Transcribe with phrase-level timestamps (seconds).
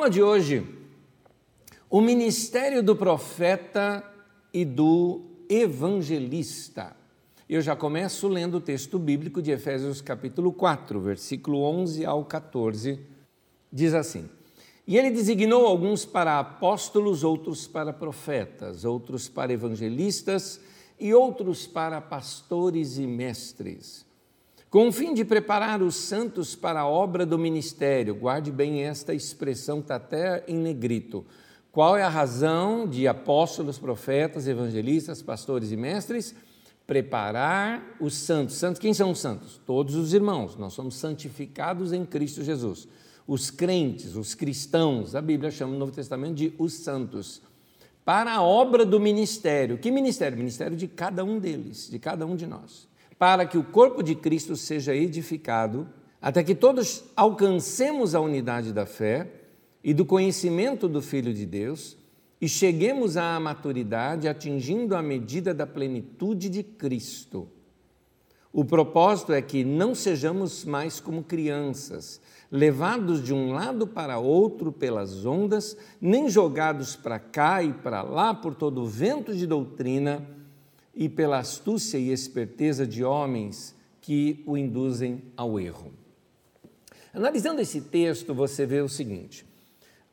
[0.00, 0.66] Aula de hoje,
[1.90, 4.02] o ministério do profeta
[4.50, 6.96] e do evangelista.
[7.46, 12.98] Eu já começo lendo o texto bíblico de Efésios capítulo 4, versículo 11 ao 14.
[13.70, 14.26] Diz assim:
[14.86, 20.62] E ele designou alguns para apóstolos, outros para profetas, outros para evangelistas
[20.98, 24.06] e outros para pastores e mestres
[24.70, 28.14] com o fim de preparar os santos para a obra do ministério.
[28.14, 31.26] Guarde bem esta expressão está até em negrito.
[31.72, 36.36] Qual é a razão de apóstolos, profetas, evangelistas, pastores e mestres?
[36.86, 38.56] Preparar os santos.
[38.56, 39.60] Santos, quem são os santos?
[39.66, 40.56] Todos os irmãos.
[40.56, 42.86] Nós somos santificados em Cristo Jesus.
[43.26, 47.42] Os crentes, os cristãos, a Bíblia chama no Novo Testamento de os santos.
[48.04, 49.78] Para a obra do ministério.
[49.78, 50.38] Que ministério?
[50.38, 52.89] Ministério de cada um deles, de cada um de nós
[53.20, 55.86] para que o corpo de Cristo seja edificado,
[56.22, 59.30] até que todos alcancemos a unidade da fé
[59.84, 61.98] e do conhecimento do Filho de Deus
[62.40, 67.46] e cheguemos à maturidade, atingindo a medida da plenitude de Cristo.
[68.50, 74.72] O propósito é que não sejamos mais como crianças, levados de um lado para outro
[74.72, 80.39] pelas ondas, nem jogados para cá e para lá por todo o vento de doutrina
[80.94, 85.92] e pela astúcia e esperteza de homens que o induzem ao erro.
[87.12, 89.44] Analisando esse texto, você vê o seguinte: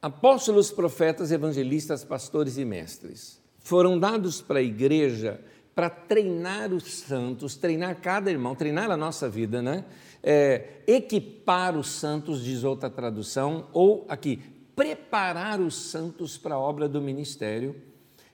[0.02, 5.42] apóstolos, profetas, evangelistas, pastores e mestres foram dados para a igreja
[5.76, 9.86] para treinar os santos, treinar cada irmão, treinar a nossa vida, né?
[10.24, 14.42] É, equipar os santos, diz outra tradução, ou aqui,
[14.76, 17.76] preparar os santos para a obra do ministério.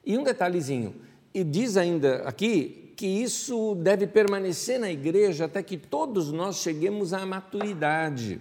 [0.06, 0.96] E um detalhezinho:
[1.34, 7.14] e diz ainda aqui que isso deve permanecer na igreja até que todos nós cheguemos
[7.14, 8.40] à maturidade.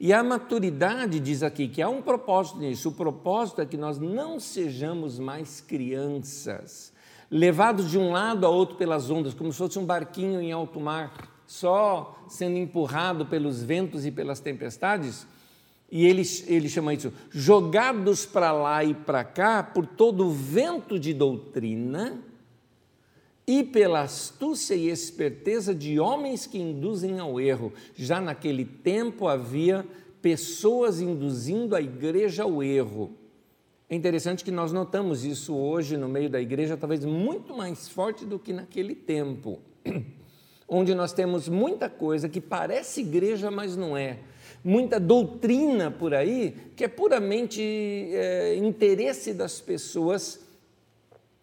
[0.00, 2.88] E a maturidade diz aqui que há um propósito nisso.
[2.88, 6.92] O propósito é que nós não sejamos mais crianças,
[7.30, 10.80] levados de um lado a outro pelas ondas, como se fosse um barquinho em alto
[10.80, 11.12] mar,
[11.46, 15.26] só sendo empurrado pelos ventos e pelas tempestades,
[15.94, 20.98] e ele, ele chama isso jogados para lá e para cá por todo o vento
[20.98, 22.20] de doutrina
[23.46, 27.72] e pela astúcia e esperteza de homens que induzem ao erro.
[27.94, 29.86] Já naquele tempo havia
[30.20, 33.12] pessoas induzindo a igreja ao erro.
[33.88, 38.24] É interessante que nós notamos isso hoje no meio da igreja, talvez muito mais forte
[38.24, 39.60] do que naquele tempo,
[40.66, 44.18] onde nós temos muita coisa que parece igreja, mas não é
[44.64, 50.40] muita doutrina por aí que é puramente é, interesse das pessoas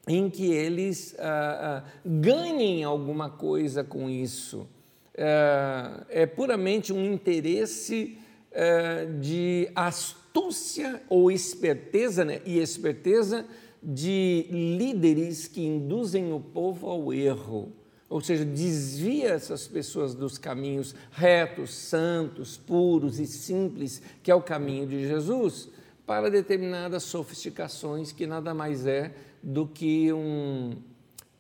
[0.08, 4.68] em que eles ah, ah, ganhem alguma coisa com isso.
[5.14, 8.18] É, é puramente um interesse
[8.52, 12.42] é, de astúcia ou esperteza, né?
[12.46, 13.46] e esperteza
[13.84, 17.72] de líderes que induzem o povo ao erro
[18.12, 24.42] ou seja, desvia essas pessoas dos caminhos retos, santos, puros e simples, que é o
[24.42, 25.70] caminho de Jesus,
[26.06, 30.76] para determinadas sofisticações que nada mais é do que um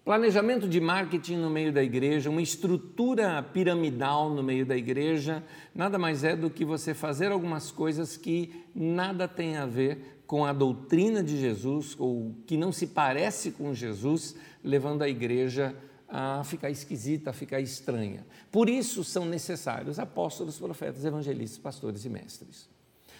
[0.05, 5.43] planejamento de marketing no meio da igreja, uma estrutura piramidal no meio da igreja,
[5.75, 10.45] nada mais é do que você fazer algumas coisas que nada tem a ver com
[10.45, 15.90] a doutrina de Jesus ou que não se parece com Jesus, levando a igreja a
[16.11, 18.25] a ficar esquisita, a ficar estranha.
[18.51, 22.69] Por isso são necessários apóstolos, profetas, evangelistas, pastores e mestres.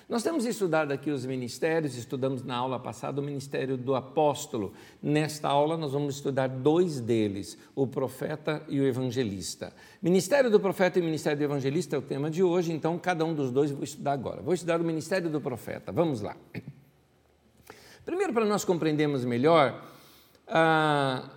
[0.09, 4.73] Nós temos estudado aqui os ministérios, estudamos na aula passada o ministério do apóstolo.
[5.01, 9.71] Nesta aula, nós vamos estudar dois deles, o profeta e o evangelista.
[10.01, 13.33] Ministério do profeta e ministério do evangelista é o tema de hoje, então cada um
[13.33, 14.41] dos dois vou estudar agora.
[14.41, 15.93] Vou estudar o ministério do profeta.
[15.93, 16.35] Vamos lá.
[18.03, 19.81] Primeiro, para nós compreendermos melhor,
[20.45, 21.29] ah,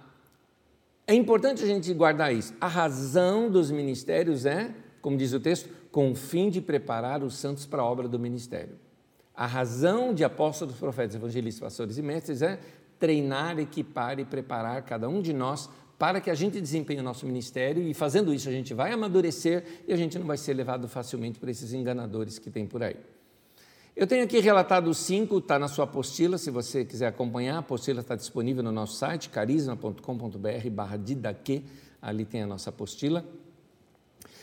[1.06, 2.54] é importante a gente guardar isso.
[2.60, 7.36] A razão dos ministérios é, como diz o texto, com o fim de preparar os
[7.36, 8.76] santos para a obra do ministério.
[9.34, 12.58] A razão de apóstolos, profetas, evangelistas, pastores e mestres é
[12.98, 15.68] treinar, equipar e preparar cada um de nós
[15.98, 19.82] para que a gente desempenhe o nosso ministério e fazendo isso a gente vai amadurecer
[19.86, 22.96] e a gente não vai ser levado facilmente por esses enganadores que tem por aí.
[23.96, 28.00] Eu tenho aqui relatado cinco, está na sua apostila, se você quiser acompanhar, a apostila
[28.00, 31.64] está disponível no nosso site, carisma.com.br barra didaque,
[32.02, 33.24] ali tem a nossa apostila.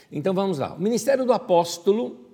[0.09, 0.74] Então vamos lá.
[0.74, 2.30] O ministério do apóstolo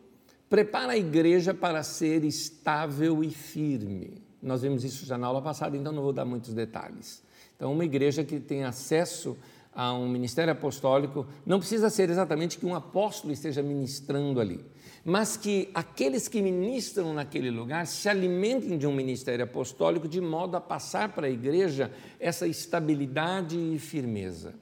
[0.48, 4.22] prepara a igreja para ser estável e firme.
[4.40, 7.24] Nós vimos isso já na aula passada, então não vou dar muitos detalhes.
[7.56, 9.36] Então, uma igreja que tem acesso
[9.74, 14.64] a um ministério apostólico não precisa ser exatamente que um apóstolo esteja ministrando ali
[15.10, 20.58] mas que aqueles que ministram naquele lugar se alimentem de um ministério apostólico de modo
[20.58, 21.90] a passar para a igreja
[22.20, 24.54] essa estabilidade e firmeza.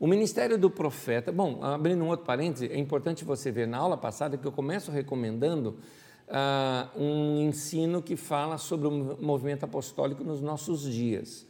[0.00, 3.96] O ministério do profeta, bom, abrindo um outro parêntese, é importante você ver na aula
[3.96, 5.78] passada que eu começo recomendando
[6.26, 11.46] uh, um ensino que fala sobre o movimento apostólico nos nossos dias,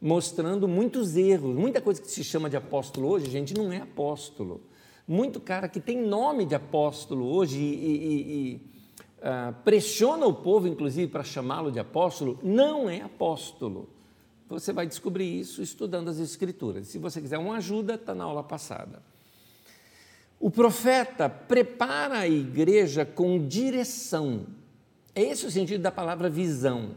[0.00, 4.60] mostrando muitos erros, muita coisa que se chama de apóstolo hoje, gente, não é apóstolo
[5.06, 8.54] muito cara que tem nome de apóstolo hoje e, e, e
[9.18, 13.88] uh, pressiona o povo, inclusive, para chamá-lo de apóstolo, não é apóstolo.
[14.48, 16.88] Você vai descobrir isso estudando as Escrituras.
[16.88, 19.02] Se você quiser uma ajuda, está na aula passada.
[20.38, 24.46] O profeta prepara a igreja com direção.
[25.14, 26.94] É esse o sentido da palavra visão.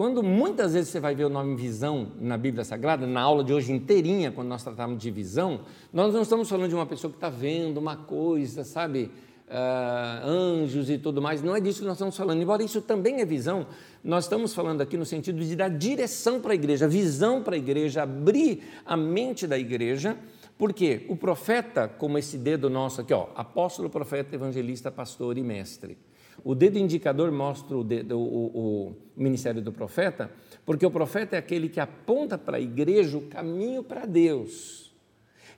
[0.00, 3.52] Quando muitas vezes você vai ver o nome visão na Bíblia Sagrada, na aula de
[3.52, 5.60] hoje inteirinha, quando nós tratamos de visão,
[5.92, 9.10] nós não estamos falando de uma pessoa que está vendo uma coisa, sabe,
[9.46, 13.20] uh, anjos e tudo mais, não é disso que nós estamos falando, embora isso também
[13.20, 13.66] é visão,
[14.02, 17.58] nós estamos falando aqui no sentido de dar direção para a igreja, visão para a
[17.58, 20.16] igreja, abrir a mente da igreja,
[20.56, 25.98] porque o profeta, como esse dedo nosso aqui, ó, apóstolo, profeta, evangelista, pastor e mestre
[26.44, 30.30] o dedo indicador mostra o, dedo, o, o, ministério do profeta,
[30.64, 34.92] porque o profeta é aquele que aponta para a igreja o caminho para Deus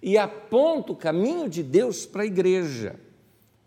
[0.02, 2.98] e aponta o caminho de Deus para a igreja.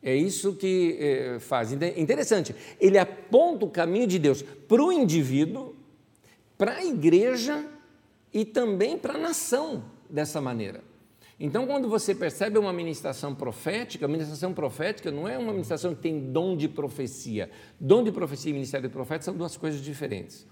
[0.03, 1.71] É isso que é, faz.
[1.71, 5.75] Interessante, ele aponta o caminho de Deus para o indivíduo,
[6.57, 7.65] para a igreja
[8.33, 10.83] e também para a nação dessa maneira.
[11.39, 16.01] Então, quando você percebe uma ministração profética, a ministração profética não é uma ministração que
[16.01, 17.49] tem dom de profecia.
[17.79, 20.47] Dom de profecia e ministério do profeta são duas coisas diferentes.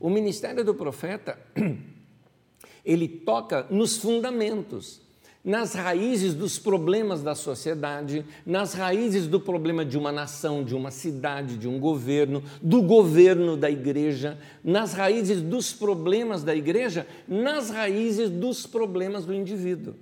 [0.00, 1.38] O ministério do profeta,
[2.84, 5.00] ele toca nos fundamentos,
[5.44, 10.90] nas raízes dos problemas da sociedade, nas raízes do problema de uma nação, de uma
[10.90, 17.70] cidade, de um governo, do governo da igreja, nas raízes dos problemas da igreja, nas
[17.70, 19.94] raízes dos problemas do indivíduo.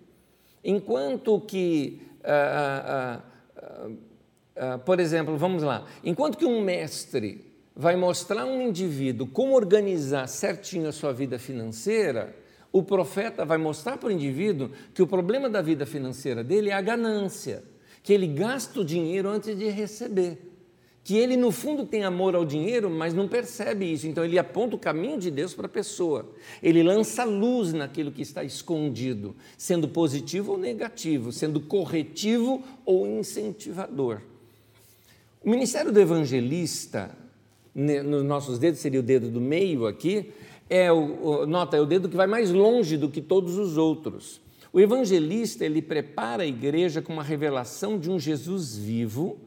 [0.64, 3.22] Enquanto que, ah,
[3.56, 3.90] ah,
[4.56, 9.54] ah, por exemplo, vamos lá, enquanto que um mestre vai mostrar a um indivíduo como
[9.54, 12.36] organizar certinho a sua vida financeira,
[12.70, 16.74] o profeta vai mostrar para o indivíduo que o problema da vida financeira dele é
[16.74, 17.64] a ganância,
[18.02, 20.51] que ele gasta o dinheiro antes de receber
[21.04, 24.06] que ele no fundo tem amor ao dinheiro, mas não percebe isso.
[24.06, 26.31] Então ele aponta o caminho de Deus para a pessoa.
[26.62, 34.20] Ele lança luz naquilo que está escondido, sendo positivo ou negativo, sendo corretivo ou incentivador.
[35.44, 37.10] O ministério do evangelista,
[37.75, 40.31] nos nossos dedos, seria o dedo do meio aqui,
[40.70, 44.40] é o, nota, é o dedo que vai mais longe do que todos os outros.
[44.72, 49.38] O evangelista, ele prepara a igreja com uma revelação de um Jesus vivo,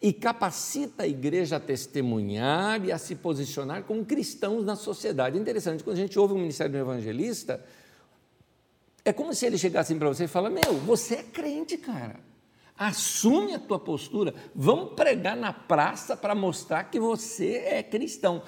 [0.00, 5.36] e capacita a igreja a testemunhar e a se posicionar como cristãos na sociedade.
[5.36, 7.64] É interessante, quando a gente ouve o ministério do evangelista,
[9.04, 12.20] é como se ele chegasse para você e fala: Meu, você é crente, cara.
[12.78, 14.34] Assume a tua postura.
[14.54, 18.42] Vamos pregar na praça para mostrar que você é cristão.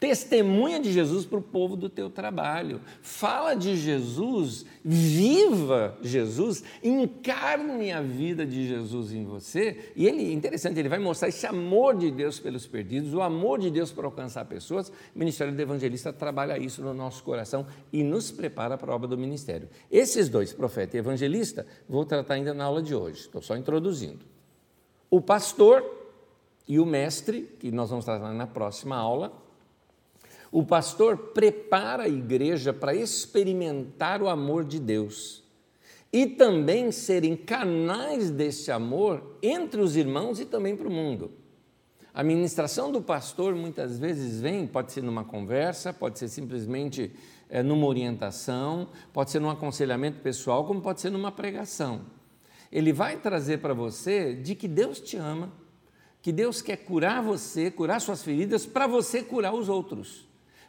[0.00, 2.80] Testemunha de Jesus para o povo do teu trabalho.
[3.02, 9.92] Fala de Jesus, viva Jesus, encarne a vida de Jesus em você.
[9.96, 13.72] E ele, interessante, ele vai mostrar esse amor de Deus pelos perdidos, o amor de
[13.72, 14.88] Deus para alcançar pessoas.
[14.88, 19.08] O Ministério do Evangelista trabalha isso no nosso coração e nos prepara para a obra
[19.08, 19.68] do ministério.
[19.90, 24.24] Esses dois, profeta e evangelista, vou tratar ainda na aula de hoje, estou só introduzindo.
[25.10, 25.82] O pastor
[26.68, 29.47] e o mestre, que nós vamos tratar na próxima aula,
[30.50, 35.42] o pastor prepara a igreja para experimentar o amor de Deus
[36.10, 41.30] e também serem canais desse amor entre os irmãos e também para o mundo.
[42.14, 47.12] A ministração do pastor muitas vezes vem, pode ser numa conversa, pode ser simplesmente
[47.48, 52.00] é, numa orientação, pode ser num aconselhamento pessoal, como pode ser numa pregação.
[52.72, 55.52] Ele vai trazer para você de que Deus te ama,
[56.22, 60.27] que Deus quer curar você, curar suas feridas, para você curar os outros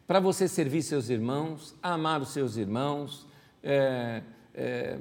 [0.09, 3.27] para você servir seus irmãos, amar os seus irmãos,
[3.61, 4.23] é,
[4.55, 4.97] é,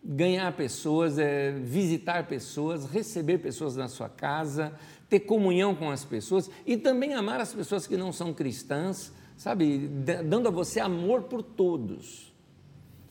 [0.00, 6.48] ganhar pessoas, é, visitar pessoas, receber pessoas na sua casa, ter comunhão com as pessoas
[6.64, 11.42] e também amar as pessoas que não são cristãs, sabe, dando a você amor por
[11.42, 12.32] todos.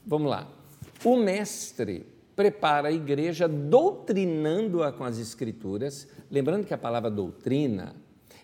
[0.06, 0.50] Vamos lá.
[1.04, 7.98] O mestre prepara a igreja doutrinando-a com as escrituras, lembrando que a palavra doutrina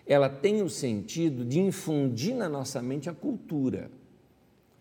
[0.08, 3.90] ela tem o sentido de infundir na nossa mente a cultura.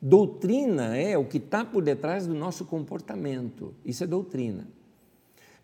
[0.02, 4.68] Doutrina é o que está por detrás do nosso comportamento, isso é doutrina.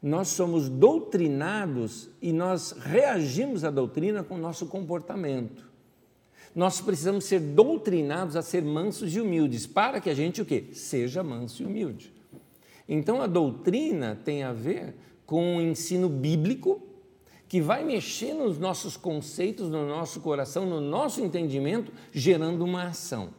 [0.01, 5.71] nós somos doutrinados e nós reagimos à doutrina com o nosso comportamento.
[6.53, 10.65] Nós precisamos ser doutrinados a ser mansos e humildes, para que a gente o quê?
[10.73, 12.11] Seja manso e humilde.
[12.87, 14.93] Então a doutrina tem a ver
[15.25, 16.81] com o ensino bíblico
[17.53, 23.29] que vai mexer nos nossos conceitos, no nosso coração, no nosso entendimento, gerando uma ação.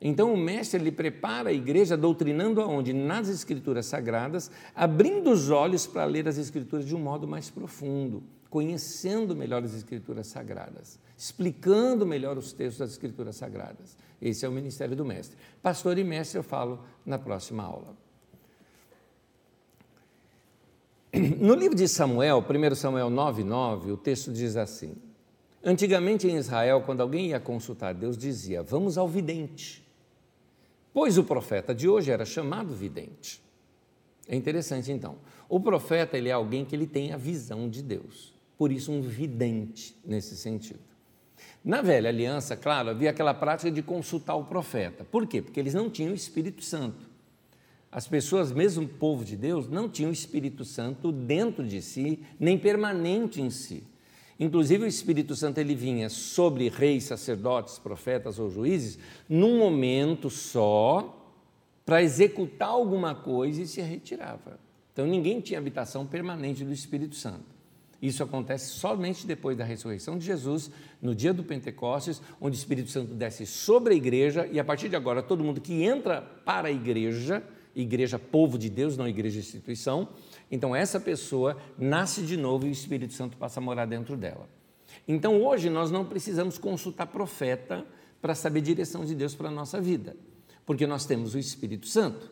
[0.00, 2.94] Então o mestre ele prepara a igreja doutrinando aonde?
[2.94, 8.22] Nas escrituras sagradas, abrindo os olhos para ler as escrituras de um modo mais profundo,
[8.48, 13.98] conhecendo melhor as escrituras sagradas, explicando melhor os textos das escrituras sagradas.
[14.18, 15.36] Esse é o ministério do mestre.
[15.62, 18.05] Pastor e mestre eu falo na próxima aula.
[21.38, 24.94] No livro de Samuel, 1 Samuel 9:9, o texto diz assim:
[25.64, 29.86] Antigamente em Israel, quando alguém ia consultar Deus, dizia: Vamos ao vidente
[30.96, 33.42] pois o profeta de hoje era chamado vidente.
[34.26, 35.16] É interessante então.
[35.46, 38.32] O profeta ele é alguém que ele tem a visão de Deus.
[38.56, 40.80] Por isso um vidente nesse sentido.
[41.62, 45.04] Na velha aliança, claro, havia aquela prática de consultar o profeta.
[45.04, 45.42] Por quê?
[45.42, 47.06] Porque eles não tinham o Espírito Santo.
[47.96, 52.20] As pessoas, mesmo o povo de Deus, não tinham o Espírito Santo dentro de si,
[52.38, 53.84] nem permanente em si.
[54.38, 61.26] Inclusive o Espírito Santo ele vinha sobre reis, sacerdotes, profetas ou juízes num momento só
[61.86, 64.60] para executar alguma coisa e se retirava.
[64.92, 67.46] Então ninguém tinha habitação permanente do Espírito Santo.
[68.02, 72.90] Isso acontece somente depois da ressurreição de Jesus, no dia do Pentecostes, onde o Espírito
[72.90, 76.68] Santo desce sobre a igreja e a partir de agora todo mundo que entra para
[76.68, 77.42] a igreja,
[77.76, 80.08] igreja povo de Deus, não igreja instituição,
[80.50, 84.48] então, essa pessoa nasce de novo e o Espírito Santo passa a morar dentro dela.
[85.08, 87.84] Então, hoje, nós não precisamos consultar profeta
[88.22, 90.16] para saber direção de Deus para a nossa vida,
[90.64, 92.30] porque nós temos o Espírito Santo.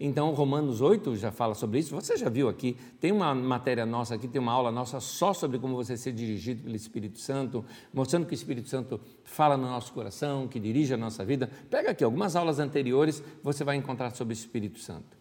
[0.00, 1.94] Então, Romanos 8 já fala sobre isso.
[1.94, 5.58] Você já viu aqui, tem uma matéria nossa aqui, tem uma aula nossa só sobre
[5.58, 9.92] como você ser dirigido pelo Espírito Santo, mostrando que o Espírito Santo fala no nosso
[9.92, 11.50] coração, que dirige a nossa vida.
[11.68, 15.18] Pega aqui algumas aulas anteriores, você vai encontrar sobre o Espírito Santo.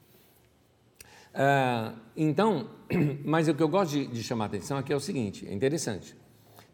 [1.33, 2.69] Ah, então,
[3.25, 5.53] mas o que eu gosto de, de chamar a atenção aqui é o seguinte: é
[5.53, 6.15] interessante.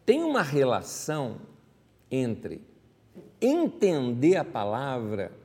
[0.05, 1.37] Tem uma relação
[2.11, 2.61] entre
[3.41, 5.42] entender a palavra.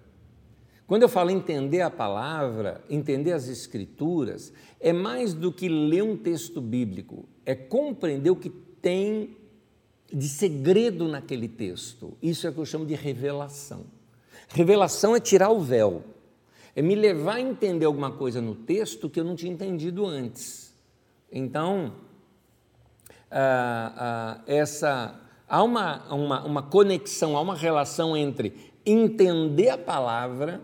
[0.88, 6.16] Quando eu falo entender a palavra, entender as escrituras, é mais do que ler um
[6.16, 9.36] texto bíblico, é compreender o que tem
[10.12, 12.16] de segredo naquele texto.
[12.20, 13.84] Isso é o que eu chamo de revelação.
[14.48, 16.02] Revelação é tirar o véu
[16.78, 20.72] é me levar a entender alguma coisa no texto que eu não tinha entendido antes.
[21.30, 21.92] Então,
[23.28, 30.60] ah, ah, essa, há uma, uma, uma conexão, há uma relação entre entender a palavra,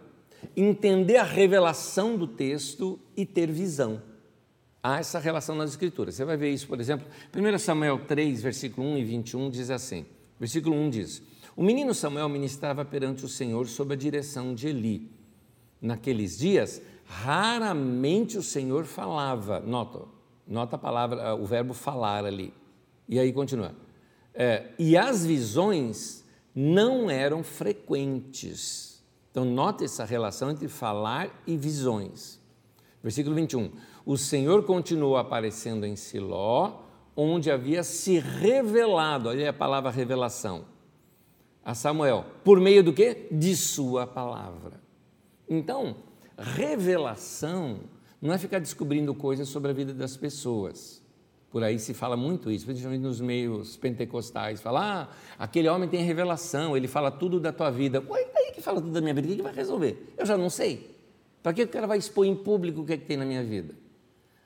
[0.57, 4.03] entender a revelação do texto e ter visão.
[4.83, 6.15] Há essa relação nas Escrituras.
[6.15, 10.05] Você vai ver isso, por exemplo, 1 Samuel 3, versículo 1 e 21 diz assim:
[10.39, 11.23] versículo 1 diz:
[11.57, 15.11] O menino Samuel ministrava perante o Senhor sob a direção de Eli
[15.81, 19.61] naqueles dias, raramente o Senhor falava.
[19.61, 20.07] Nota,
[20.47, 22.53] nota a palavra, o verbo falar ali.
[23.09, 23.75] E aí continua.
[24.33, 26.25] É, e as visões
[26.55, 28.94] não eram frequentes.
[29.35, 32.41] Então, nota essa relação entre falar e visões.
[33.03, 33.69] Versículo 21.
[34.07, 36.83] O Senhor continuou aparecendo em Siló,
[37.17, 40.67] onde havia se revelado, olha a palavra revelação,
[41.65, 43.27] a Samuel, por meio do que?
[43.29, 44.81] De sua palavra.
[45.49, 45.97] Então,
[46.39, 47.81] revelação
[48.23, 51.04] não é ficar descobrindo coisas sobre a vida das pessoas.
[51.55, 54.61] Por aí se fala muito isso, principalmente nos meios pentecostais.
[54.61, 58.03] Fala, ah, aquele homem tem revelação, ele fala tudo da tua vida.
[58.09, 60.13] Ué, aí que fala tudo da minha vida, o que, vai resolver?
[60.19, 60.97] Eu já não sei.
[61.45, 63.45] Para que o cara vai expor em público o que, é que tem na minha
[63.45, 63.73] vida?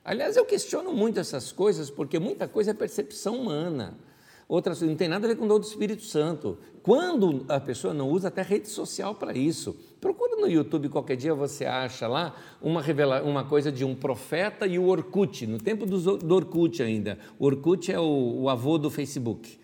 [0.04, 3.96] Aliás, eu questiono muito essas coisas, porque muita coisa é percepção humana.
[4.46, 6.58] Outras não tem nada a ver com o dom do Espírito Santo.
[6.88, 9.76] Quando a pessoa não usa até rede social para isso.
[10.00, 14.66] Procura no YouTube, qualquer dia você acha lá uma, revela uma coisa de um profeta
[14.66, 17.18] e o Orkut, no tempo do, do Orkut ainda.
[17.38, 19.60] O Orkut é o, o avô do Facebook.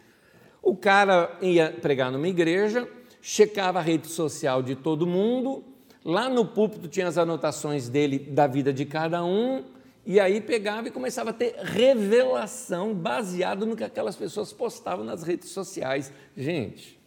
[0.62, 2.86] O cara ia pregar numa igreja,
[3.22, 5.64] checava a rede social de todo mundo,
[6.04, 9.64] lá no púlpito tinha as anotações dele da vida de cada um,
[10.06, 15.22] e aí pegava e começava a ter revelação baseado no que aquelas pessoas postavam nas
[15.22, 16.12] redes sociais.
[16.36, 17.00] Gente,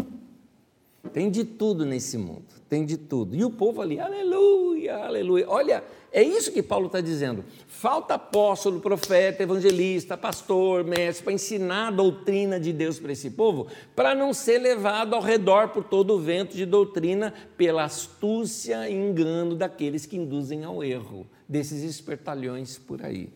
[1.14, 3.36] tem de tudo nesse mundo, tem de tudo.
[3.36, 5.46] E o povo ali, aleluia, aleluia.
[5.48, 7.44] Olha, é isso que Paulo está dizendo.
[7.68, 13.68] Falta apóstolo, profeta, evangelista, pastor, mestre, para ensinar a doutrina de Deus para esse povo,
[13.96, 18.94] para não ser levado ao redor por todo o vento de doutrina, pela astúcia e
[18.94, 23.30] engano daqueles que induzem ao erro desses espertalhões por aí.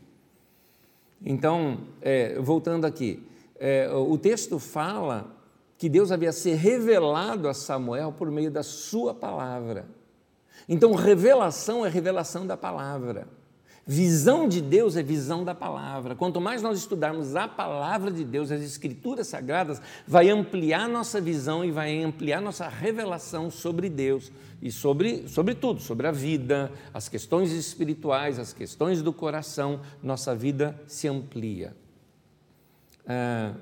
[1.24, 3.22] Então, é, voltando aqui,
[3.60, 5.41] é, o texto fala
[5.82, 9.88] que Deus havia se revelado a Samuel por meio da sua palavra.
[10.70, 13.28] Então, revelação é revelação da palavra.
[13.84, 16.16] Visão de Deus é visão da palavra.
[16.16, 21.66] Quanto mais nós estudarmos a palavra de Deus, as escrituras sagradas, vai ampliar nossa visão
[21.66, 27.10] e vai ampliar nossa revelação sobre Deus e sobre, sobre tudo, sobre a vida, as
[27.10, 31.76] questões espirituais, as questões do coração, nossa vida se amplia.
[33.08, 33.56] Ah,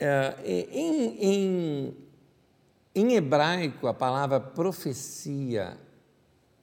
[0.00, 1.96] ah, em, em,
[2.94, 5.78] em hebraico, a palavra profecia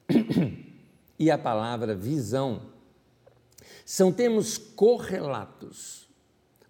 [1.18, 2.62] e a palavra visão
[3.84, 6.08] são termos correlatos,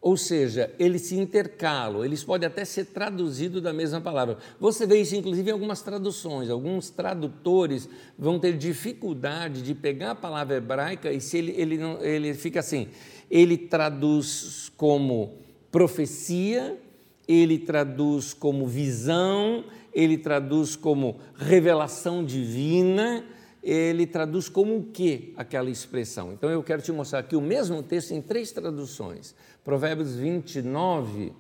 [0.01, 4.37] ou seja, eles se intercalam, eles podem até ser traduzidos da mesma palavra.
[4.61, 10.15] Você vê isso inclusive em algumas traduções, alguns tradutores vão ter dificuldade de pegar a
[10.15, 12.89] palavra hebraica e se ele, ele, ele fica assim,
[13.31, 15.44] ele traduz como
[15.75, 16.81] profecia,
[17.27, 23.25] ele traduz como visão, ele traduz como revelação divina,
[23.61, 26.33] ele traduz como o que aquela expressão.
[26.33, 29.35] Então eu quero te mostrar aqui o mesmo texto em três traduções.
[29.65, 31.33] Provérbios 29,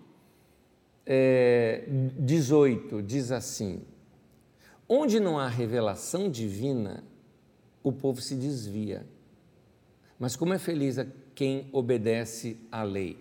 [1.06, 1.84] é,
[2.18, 3.82] 18 diz assim:
[4.88, 7.04] Onde não há revelação divina,
[7.84, 9.06] o povo se desvia.
[10.18, 10.96] Mas como é feliz
[11.36, 13.16] quem obedece à lei.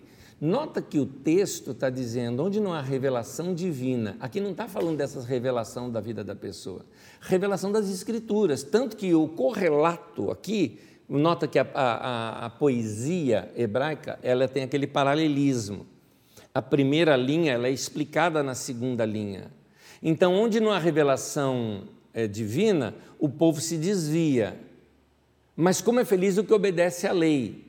[0.46, 4.18] Nota que o texto está dizendo onde não há revelação divina.
[4.20, 6.86] Aqui não está falando dessa revelação da vida da pessoa.
[7.22, 8.62] Revelação das escrituras.
[8.62, 14.86] Tanto que o correlato aqui, nota que a, a, a poesia hebraica, ela tem aquele
[14.86, 15.86] paralelismo.
[16.54, 19.50] A primeira linha ela é explicada na segunda linha.
[20.02, 24.60] Então, onde não há revelação é, divina, o povo se desvia.
[25.56, 27.64] Mas como é feliz o que obedece à lei.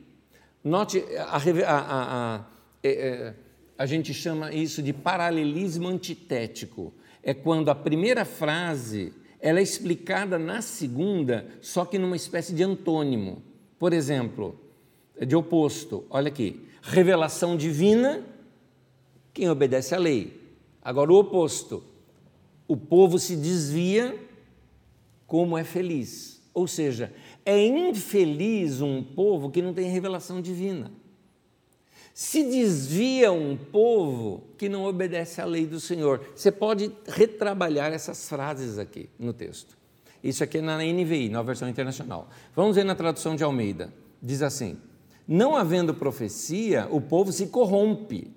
[0.64, 2.53] Note a, a, a
[2.84, 3.34] é, é,
[3.78, 6.92] a gente chama isso de paralelismo antitético.
[7.22, 12.62] É quando a primeira frase ela é explicada na segunda, só que numa espécie de
[12.62, 13.42] antônimo.
[13.78, 14.58] Por exemplo,
[15.26, 18.24] de oposto, olha aqui, revelação divina,
[19.32, 20.40] quem obedece à lei.
[20.82, 21.82] Agora o oposto,
[22.68, 24.18] o povo se desvia,
[25.26, 26.42] como é feliz.
[26.52, 27.12] Ou seja,
[27.44, 30.90] é infeliz um povo que não tem revelação divina.
[32.14, 36.24] Se desvia um povo que não obedece à lei do Senhor.
[36.36, 39.76] Você pode retrabalhar essas frases aqui no texto.
[40.22, 42.30] Isso aqui é na NVI, na versão internacional.
[42.54, 43.92] Vamos ver na tradução de Almeida.
[44.22, 44.78] Diz assim:
[45.26, 48.30] Não havendo profecia, o povo se corrompe,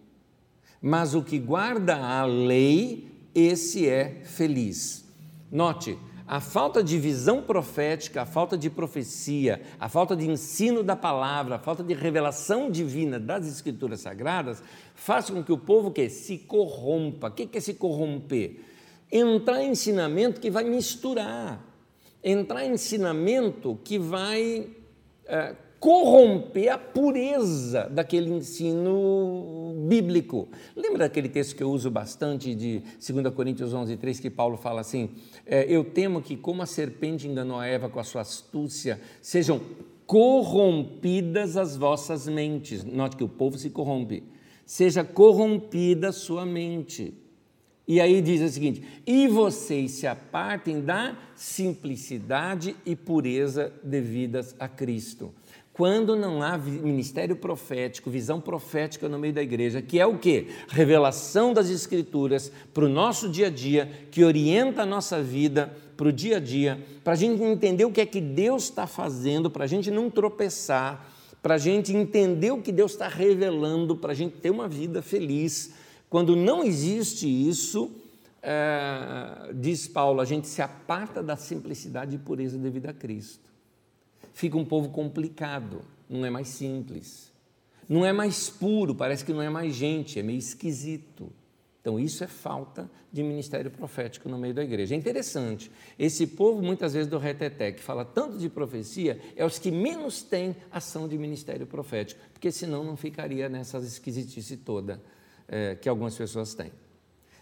[0.81, 5.05] mas o que guarda a lei, esse é feliz.
[5.51, 10.95] Note, a falta de visão profética, a falta de profecia, a falta de ensino da
[10.95, 14.61] palavra, a falta de revelação divina das escrituras sagradas,
[14.93, 17.29] faz com que o povo que se corrompa.
[17.29, 18.59] O que é se corromper?
[19.09, 21.63] Entrar em ensinamento que vai misturar,
[22.21, 24.67] entrar em ensinamento que vai
[25.25, 30.47] é, corromper a pureza daquele ensino bíblico.
[30.75, 34.81] Lembra daquele texto que eu uso bastante de 2 Coríntios 11, 3, que Paulo fala
[34.81, 35.09] assim:
[35.45, 39.61] é, Eu temo que, como a serpente enganou a Eva com a sua astúcia, sejam
[40.05, 42.83] corrompidas as vossas mentes.
[42.83, 44.23] Note que o povo se corrompe.
[44.65, 47.13] Seja corrompida a sua mente.
[47.87, 54.67] E aí diz o seguinte: e vocês se apartem da simplicidade e pureza devidas a
[54.67, 55.33] Cristo
[55.77, 60.47] quando não há ministério profético, visão profética no meio da igreja, que é o que?
[60.67, 66.07] Revelação das Escrituras para o nosso dia a dia, que orienta a nossa vida para
[66.07, 69.51] o dia a dia, para a gente entender o que é que Deus está fazendo,
[69.51, 71.13] para a gente não tropeçar,
[71.43, 75.03] para a gente entender o que Deus está revelando, para a gente ter uma vida
[75.03, 75.73] feliz.
[76.09, 77.91] Quando não existe isso,
[78.41, 83.46] é, diz Paulo, a gente se aparta da simplicidade e pureza devida a Cristo
[84.37, 87.33] fica um povo complicado, não é mais simples.
[87.89, 91.33] Não é mais puro, parece que não é mais gente, é meio esquisito.
[91.81, 94.93] Então, isso é falta de ministério profético no meio da igreja.
[94.93, 99.57] É interessante, esse povo, muitas vezes do reteté, que fala tanto de profecia, é os
[99.57, 105.01] que menos têm ação de ministério profético, porque senão não ficaria nessas esquisitice toda
[105.47, 106.71] é, que algumas pessoas têm.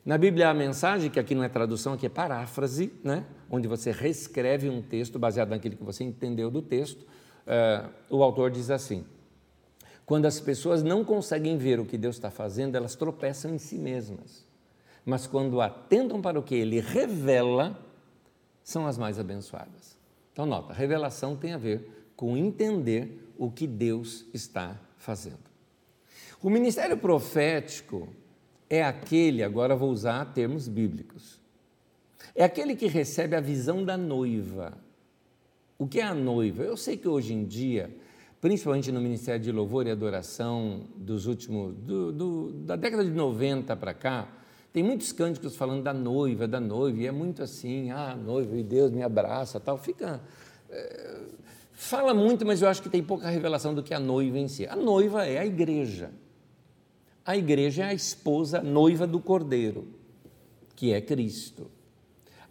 [0.06, 3.26] Na Bíblia, a mensagem, que aqui não é tradução, aqui é paráfrase, né?
[3.50, 7.02] onde você reescreve um texto baseado naquilo que você entendeu do texto.
[7.02, 9.04] Uh, o autor diz assim:
[10.06, 13.80] quando as pessoas não conseguem ver o que Deus está fazendo, elas tropeçam em si
[13.80, 14.46] mesmas.
[15.04, 17.76] Mas quando atentam para o que Ele revela,
[18.64, 19.98] são as mais abençoadas.
[20.32, 25.46] Então, nota: revelação tem a ver com entender o que Deus está fazendo.
[26.44, 28.08] O ministério profético
[28.70, 31.40] é aquele, agora vou usar termos bíblicos,
[32.34, 34.78] é aquele que recebe a visão da noiva.
[35.78, 36.64] O que é a noiva?
[36.64, 37.96] Eu sei que hoje em dia,
[38.42, 43.76] principalmente no Ministério de Louvor e Adoração dos últimos, do, do, da década de 90
[43.76, 44.28] para cá,
[44.76, 48.64] tem muitos cânticos falando da noiva, da noiva, e é muito assim, ah, noiva, e
[48.64, 49.78] Deus me abraça, tal.
[49.78, 50.22] Fica.
[50.70, 51.22] É,
[51.72, 54.68] fala muito, mas eu acho que tem pouca revelação do que a noiva em si.
[54.68, 56.12] A noiva é a igreja.
[57.26, 59.88] A igreja é a esposa noiva do cordeiro,
[60.76, 61.72] que é Cristo.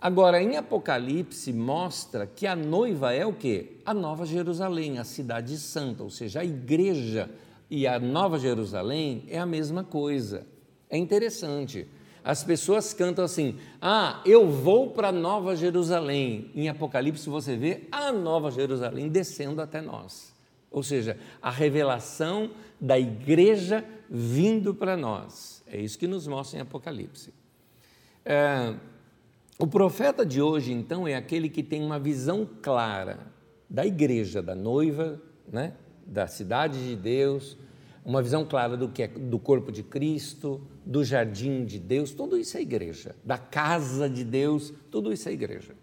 [0.01, 3.79] Agora, em Apocalipse mostra que a noiva é o quê?
[3.87, 7.31] A Nova Jerusalém, a cidade santa, ou seja, a igreja
[7.71, 10.45] e a Nova Jerusalém é a mesma coisa.
[10.91, 11.87] É interessante.
[12.25, 16.51] As pessoas cantam assim: "Ah, eu vou para Nova Jerusalém".
[16.55, 20.35] Em Apocalipse você vê a Nova Jerusalém descendo até nós.
[20.71, 23.85] Ou seja, a revelação da igreja
[24.17, 25.65] vindo para nós.
[25.67, 27.35] É isso que nos mostra em Apocalipse.
[28.25, 28.73] É,
[29.59, 33.19] o profeta de hoje, então, é aquele que tem uma visão clara
[33.69, 35.75] da igreja, da noiva, né?
[36.07, 37.59] da cidade de Deus,
[38.05, 42.39] uma visão clara do que é do corpo de Cristo, do jardim de Deus, tudo
[42.39, 45.75] isso é igreja, da casa de Deus, tudo isso é igreja.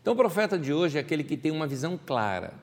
[0.00, 2.54] Então, o profeta de hoje é aquele que tem uma visão clara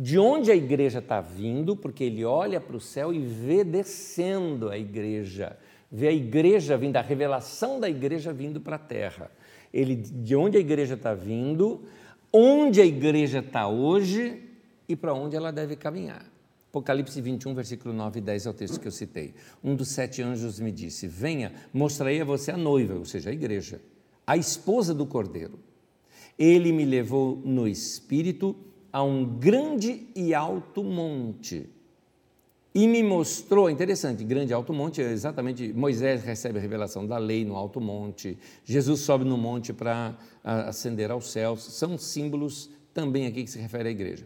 [0.00, 4.70] de onde a igreja está vindo, porque ele olha para o céu e vê descendo
[4.70, 5.58] a igreja,
[5.92, 9.30] vê a igreja vindo, a revelação da igreja vindo para a terra.
[9.70, 11.84] Ele, de onde a igreja está vindo,
[12.32, 14.42] onde a igreja está hoje
[14.88, 16.24] e para onde ela deve caminhar.
[16.70, 19.34] Apocalipse 21, versículo 9 e 10 é o texto que eu citei.
[19.62, 23.34] Um dos sete anjos me disse: Venha, mostrarei a você a noiva, ou seja, a
[23.34, 23.82] igreja,
[24.26, 25.58] a esposa do cordeiro.
[26.38, 28.56] Ele me levou no espírito
[28.92, 31.68] a um grande e alto monte.
[32.72, 37.44] E me mostrou, interessante, grande alto monte, é exatamente, Moisés recebe a revelação da lei
[37.44, 43.42] no alto monte, Jesus sobe no monte para ascender aos céus, são símbolos também aqui
[43.42, 44.24] que se refere à igreja.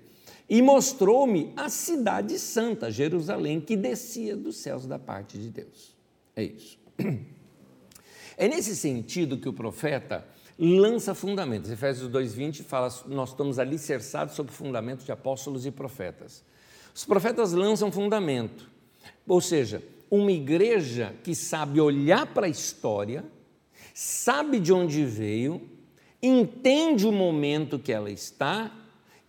[0.49, 5.97] E mostrou-me a cidade santa, Jerusalém, que descia dos céus da parte de Deus.
[6.37, 6.79] É isso.
[8.37, 10.27] É nesse sentido que o profeta
[10.59, 11.71] lança fundamentos.
[11.71, 16.45] Efésios 2,20 fala: nós estamos alicerçados sobre fundamentos de apóstolos e profetas.
[16.95, 18.71] Os profetas lançam fundamento,
[19.27, 23.25] ou seja, uma igreja que sabe olhar para a história,
[23.93, 25.61] sabe de onde veio,
[26.23, 28.71] entende o momento que ela está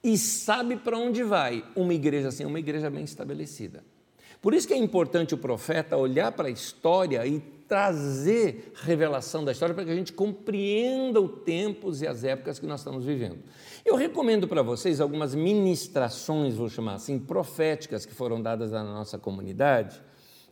[0.03, 1.65] e sabe para onde vai.
[1.75, 3.83] Uma igreja assim é uma igreja bem estabelecida.
[4.39, 9.51] Por isso que é importante o profeta olhar para a história e trazer revelação da
[9.51, 13.39] história para que a gente compreenda os tempos e as épocas que nós estamos vivendo.
[13.83, 19.17] Eu recomendo para vocês algumas ministrações, vou chamar assim, proféticas que foram dadas na nossa
[19.17, 20.01] comunidade.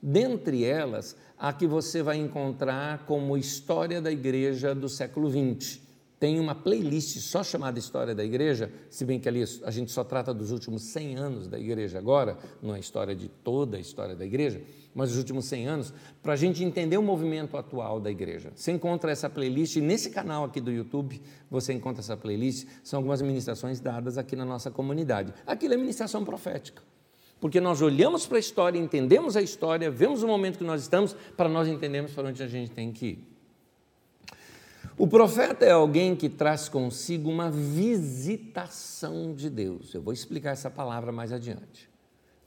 [0.01, 5.83] Dentre elas, a que você vai encontrar como História da Igreja do século XX
[6.23, 10.05] tem uma playlist só chamada História da Igreja, se bem que ali a gente só
[10.05, 14.15] trata dos últimos 100 anos da igreja agora, não é história de toda a história
[14.15, 14.61] da igreja,
[14.95, 18.53] mas os últimos 100 anos, para a gente entender o movimento atual da igreja.
[18.55, 23.21] Você encontra essa playlist, nesse canal aqui do YouTube, você encontra essa playlist, são algumas
[23.21, 25.33] ministrações dadas aqui na nossa comunidade.
[25.45, 26.81] Aquilo é ministração profética.
[27.41, 31.13] Porque nós olhamos para a história, entendemos a história, vemos o momento que nós estamos,
[31.35, 33.32] para nós entendermos para onde a gente tem que ir.
[34.97, 39.93] O profeta é alguém que traz consigo uma visitação de Deus.
[39.93, 41.89] Eu vou explicar essa palavra mais adiante.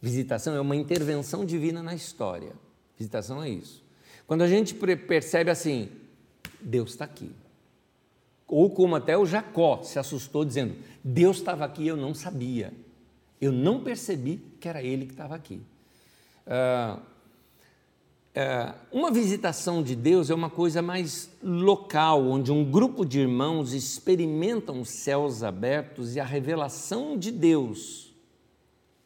[0.00, 2.52] Visitação é uma intervenção divina na história.
[2.96, 3.84] Visitação é isso.
[4.26, 5.88] Quando a gente percebe assim,
[6.60, 7.30] Deus está aqui.
[8.46, 12.72] Ou como até o Jacó se assustou dizendo: Deus estava aqui e eu não sabia.
[13.40, 15.60] Eu não percebi que era Ele que estava aqui.
[16.46, 17.00] Uh,
[18.38, 23.72] é, uma visitação de Deus é uma coisa mais local, onde um grupo de irmãos
[23.72, 28.14] experimentam os céus abertos e a revelação de Deus.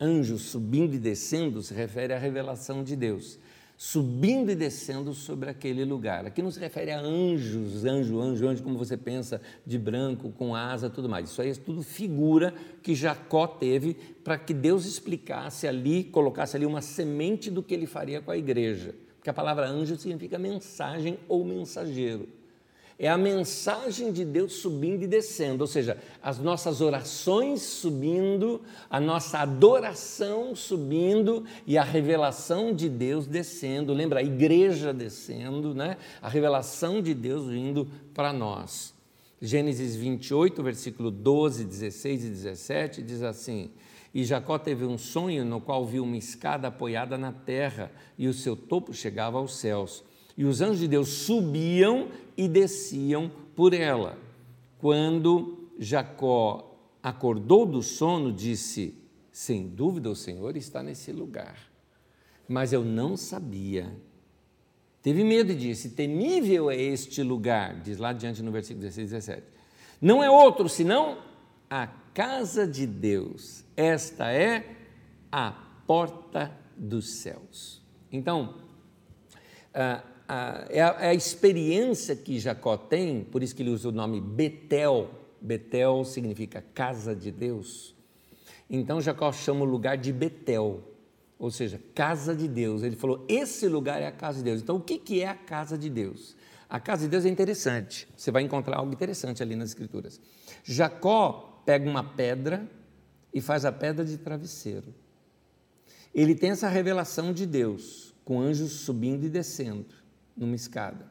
[0.01, 3.39] Anjos subindo e descendo se refere à revelação de Deus,
[3.79, 6.27] subindo e descendo sobre aquele lugar.
[6.27, 10.57] Aqui não se refere a anjos, anjo, anjo, anjo, como você pensa, de branco, com
[10.57, 11.31] asa, tudo mais.
[11.31, 16.67] Isso aí é tudo figura que Jacó teve para que Deus explicasse ali, colocasse ali
[16.67, 21.19] uma semente do que ele faria com a igreja porque a palavra anjo significa mensagem
[21.29, 22.27] ou mensageiro.
[22.99, 28.99] É a mensagem de Deus subindo e descendo, ou seja, as nossas orações subindo, a
[28.99, 33.93] nossa adoração subindo e a revelação de Deus descendo.
[33.93, 35.99] Lembra, a igreja descendo, né?
[36.23, 38.95] a revelação de Deus vindo para nós.
[39.41, 43.71] Gênesis 28, versículo 12, 16 e 17 diz assim:
[44.13, 48.35] E Jacó teve um sonho no qual viu uma escada apoiada na terra e o
[48.35, 50.03] seu topo chegava aos céus.
[50.37, 54.19] E os anjos de Deus subiam e desciam por ela.
[54.79, 58.95] Quando Jacó acordou do sono, disse:
[59.31, 61.71] Sem dúvida o Senhor está nesse lugar.
[62.49, 63.95] Mas eu não sabia.
[65.03, 69.15] Teve medo e disse: Temível é este lugar, diz lá adiante no versículo 16 e
[69.15, 69.43] 17.
[70.01, 71.19] Não é outro senão
[71.71, 73.65] a casa de Deus.
[73.77, 74.77] Esta é
[75.31, 75.53] a
[75.87, 77.81] porta dos céus.
[78.11, 78.57] Então,
[79.73, 80.03] a,
[80.69, 84.21] é, a, é a experiência que Jacó tem, por isso que ele usa o nome
[84.21, 85.09] Betel.
[85.41, 87.95] Betel significa casa de Deus.
[88.69, 90.83] Então Jacó chama o lugar de Betel,
[91.39, 92.83] ou seja, casa de Deus.
[92.83, 94.61] Ele falou: esse lugar é a casa de Deus.
[94.61, 96.37] Então, o que é a casa de Deus?
[96.69, 98.07] A casa de Deus é interessante.
[98.17, 100.21] Você vai encontrar algo interessante ali nas Escrituras.
[100.63, 102.69] Jacó pega uma pedra
[103.33, 104.93] e faz a pedra de travesseiro.
[106.13, 109.87] Ele tem essa revelação de Deus, com anjos subindo e descendo
[110.37, 111.07] numa escada.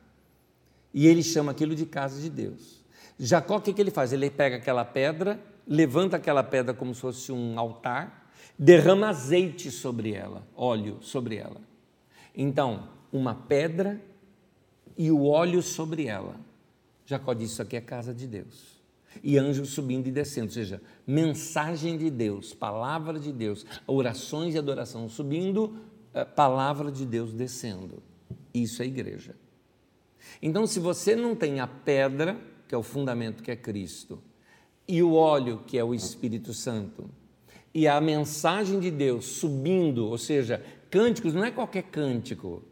[0.94, 2.84] E ele chama aquilo de casa de Deus.
[3.18, 4.12] Jacó, o que, que ele faz?
[4.12, 10.12] Ele pega aquela pedra, levanta aquela pedra como se fosse um altar, derrama azeite sobre
[10.12, 11.62] ela, óleo sobre ela.
[12.36, 14.02] Então, uma pedra
[14.98, 16.36] e o óleo sobre ela.
[17.06, 18.79] Jacó disse: Isso aqui é casa de Deus
[19.24, 24.58] e anjos subindo e descendo, ou seja, mensagem de Deus, palavra de Deus, orações e
[24.58, 25.78] adoração subindo,
[26.14, 28.02] eh, palavra de Deus descendo.
[28.54, 29.36] Isso é igreja.
[30.42, 34.22] Então, se você não tem a pedra, que é o fundamento que é Cristo,
[34.88, 37.10] e o óleo, que é o Espírito Santo,
[37.74, 42.64] e a mensagem de Deus subindo, ou seja, cânticos não é qualquer cântico,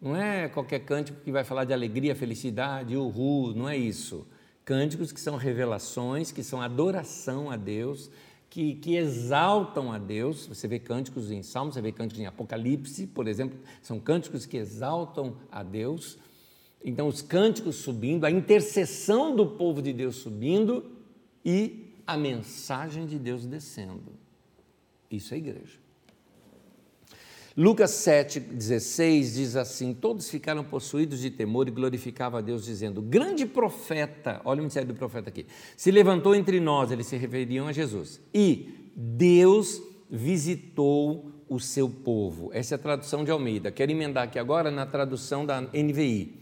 [0.00, 4.26] não é qualquer cântico que vai falar de alegria, felicidade, uhul, não é isso.
[4.64, 8.10] Cânticos que são revelações, que são adoração a Deus,
[8.48, 10.46] que, que, exaltam a Deus.
[10.46, 14.56] Você vê cânticos em Salmos, você vê cânticos em Apocalipse, por exemplo, são cânticos que
[14.56, 16.18] exaltam a Deus.
[16.82, 20.84] Então, os cânticos subindo, a intercessão do povo de Deus subindo
[21.44, 24.12] e a mensagem de Deus descendo.
[25.10, 25.83] Isso é igreja.
[27.56, 33.46] Lucas 7,16 diz assim: Todos ficaram possuídos de temor e glorificavam a Deus, dizendo: Grande
[33.46, 37.72] profeta, olha o ministério do profeta aqui, se levantou entre nós, eles se referiam a
[37.72, 42.50] Jesus, e Deus visitou o seu povo.
[42.52, 43.70] Essa é a tradução de Almeida.
[43.70, 46.34] Quero emendar aqui agora na tradução da NVI.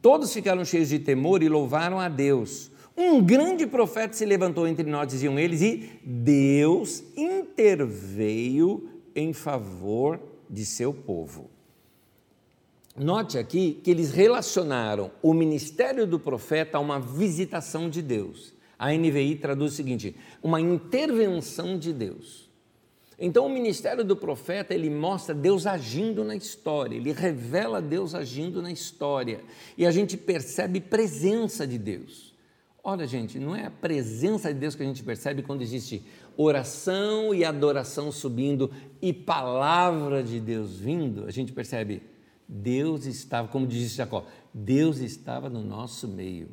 [0.00, 2.68] Todos ficaram cheios de temor e louvaram a Deus.
[2.96, 10.66] Um grande profeta se levantou entre nós, diziam eles, e Deus interveio em favor de
[10.66, 11.50] seu povo.
[12.94, 18.52] Note aqui que eles relacionaram o ministério do profeta a uma visitação de Deus.
[18.78, 22.50] A NVI traduz o seguinte: uma intervenção de Deus.
[23.18, 28.60] Então, o ministério do profeta ele mostra Deus agindo na história, ele revela Deus agindo
[28.60, 29.40] na história
[29.78, 32.34] e a gente percebe presença de Deus.
[32.84, 36.02] Olha, gente, não é a presença de Deus que a gente percebe quando existe
[36.36, 42.02] oração e adoração subindo e palavra de Deus vindo, a gente percebe,
[42.48, 46.48] Deus estava, como disse Jacó, Deus estava no nosso meio.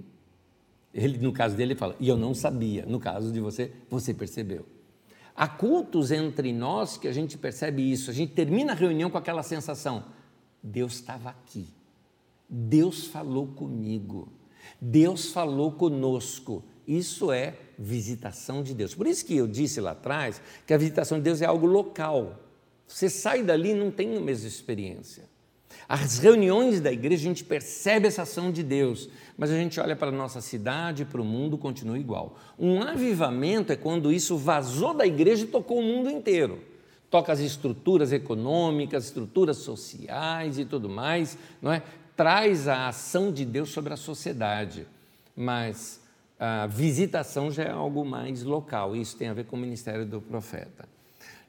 [0.94, 2.86] Ele, no caso dele, ele fala, e eu não sabia.
[2.86, 4.66] No caso de você, você percebeu.
[5.36, 8.12] Há cultos entre nós que a gente percebe isso.
[8.12, 10.04] A gente termina a reunião com aquela sensação:
[10.62, 11.68] Deus estava aqui.
[12.50, 14.28] Deus falou comigo.
[14.82, 16.64] Deus falou conosco.
[16.86, 18.94] Isso é visitação de Deus.
[18.94, 22.38] Por isso que eu disse lá atrás que a visitação de Deus é algo local.
[22.86, 25.24] Você sai dali e não tem a mesma experiência.
[25.88, 29.96] As reuniões da igreja, a gente percebe essa ação de Deus, mas a gente olha
[29.96, 32.38] para a nossa cidade, para o mundo, continua igual.
[32.60, 36.60] Um avivamento é quando isso vazou da igreja e tocou o mundo inteiro.
[37.10, 41.82] Toca as estruturas econômicas, estruturas sociais e tudo mais, não é?
[42.16, 44.86] Traz a ação de Deus sobre a sociedade.
[45.36, 46.00] Mas
[46.40, 50.22] a visitação já é algo mais local, isso tem a ver com o ministério do
[50.22, 50.88] profeta.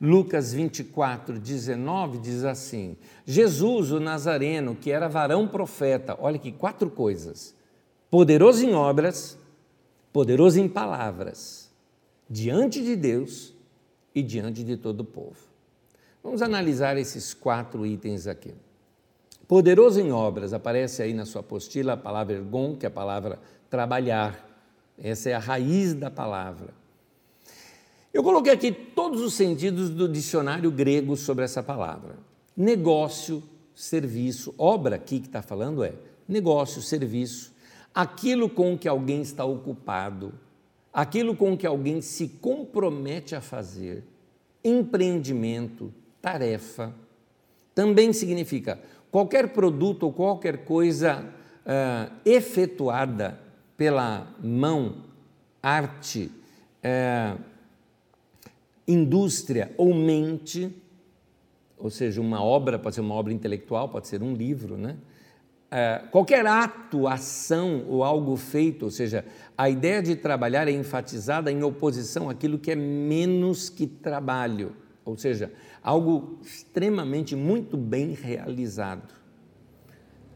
[0.00, 6.90] Lucas 24, 19 diz assim: Jesus, o Nazareno, que era varão profeta, olha aqui, quatro
[6.90, 7.54] coisas:
[8.10, 9.38] poderoso em obras,
[10.12, 11.70] poderoso em palavras,
[12.28, 13.54] diante de Deus
[14.14, 15.36] e diante de todo o povo.
[16.22, 18.54] Vamos analisar esses quatro itens aqui.
[19.46, 23.38] Poderoso em obras, aparece aí na sua apostila a palavra ergon, que é a palavra
[23.68, 24.49] trabalhar.
[25.02, 26.74] Essa é a raiz da palavra.
[28.12, 32.16] Eu coloquei aqui todos os sentidos do dicionário grego sobre essa palavra.
[32.56, 33.42] Negócio,
[33.74, 35.94] serviço, obra aqui que está falando é
[36.28, 37.52] negócio, serviço,
[37.94, 40.32] aquilo com que alguém está ocupado,
[40.92, 44.04] aquilo com que alguém se compromete a fazer,
[44.62, 46.94] empreendimento, tarefa.
[47.74, 48.78] Também significa
[49.10, 51.24] qualquer produto ou qualquer coisa
[51.64, 53.39] uh, efetuada
[53.80, 54.96] pela mão,
[55.62, 56.30] arte,
[56.84, 57.40] uh,
[58.86, 60.70] indústria ou mente,
[61.78, 64.98] ou seja, uma obra, pode ser uma obra intelectual, pode ser um livro, né?
[65.72, 69.24] Uh, qualquer ato, ação ou algo feito, ou seja,
[69.56, 75.16] a ideia de trabalhar é enfatizada em oposição àquilo que é menos que trabalho, ou
[75.16, 75.50] seja,
[75.82, 79.14] algo extremamente muito bem realizado.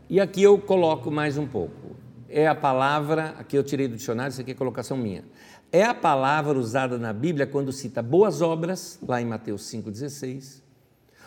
[0.09, 2.04] E aqui eu coloco mais um pouco.
[2.29, 5.25] É a palavra, aqui eu tirei do dicionário, isso aqui é colocação minha.
[5.71, 10.63] É a palavra usada na Bíblia quando cita boas obras, lá em Mateus 5,16,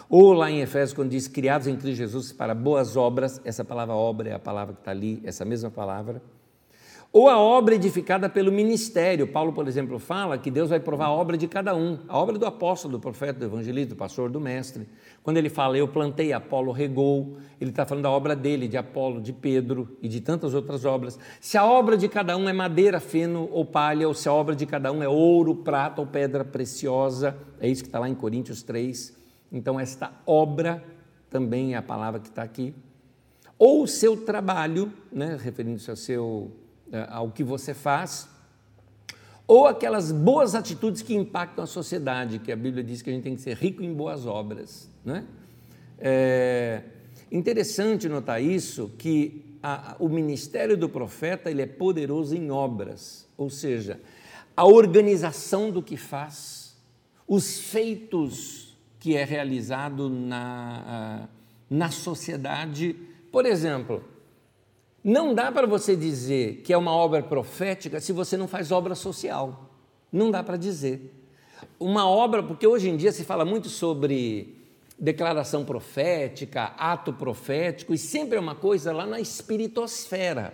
[0.10, 3.94] ou lá em Efésios, quando diz criados em Cristo Jesus para boas obras, essa palavra
[3.94, 6.22] obra é a palavra que está ali, essa mesma palavra
[7.12, 9.28] ou a obra edificada pelo ministério.
[9.28, 12.38] Paulo, por exemplo, fala que Deus vai provar a obra de cada um, a obra
[12.38, 14.88] do apóstolo, do profeta, do evangelista, do pastor, do mestre.
[15.24, 19.22] Quando ele fala, eu plantei, Apolo regou, ele está falando da obra dele, de Apolo,
[19.22, 21.18] de Pedro e de tantas outras obras.
[21.40, 24.56] Se a obra de cada um é madeira, feno ou palha, ou se a obra
[24.56, 28.16] de cada um é ouro, prata ou pedra preciosa, é isso que está lá em
[28.16, 29.16] Coríntios 3.
[29.52, 30.84] Então, esta obra
[31.30, 32.76] também é a palavra que está aqui.
[33.58, 36.52] Ou o seu trabalho, né, referindo-se ao seu
[37.10, 38.30] ao que você faz,
[39.48, 43.24] ou aquelas boas atitudes que impactam a sociedade, que a Bíblia diz que a gente
[43.24, 44.90] tem que ser rico em boas obras.
[45.06, 45.26] Né?
[46.00, 46.84] É
[47.32, 53.50] interessante notar isso, que a, o ministério do profeta ele é poderoso em obras, ou
[53.50, 54.00] seja,
[54.56, 56.76] a organização do que faz,
[57.28, 61.30] os feitos que é realizado na,
[61.70, 62.96] na sociedade.
[63.32, 64.04] Por exemplo,
[65.08, 68.94] não dá para você dizer que é uma obra profética se você não faz obra
[68.94, 69.72] social.
[70.12, 71.14] Não dá para dizer.
[71.80, 74.58] Uma obra, porque hoje em dia se fala muito sobre
[75.00, 80.54] declaração profética, ato profético, e sempre é uma coisa lá na espiritosfera.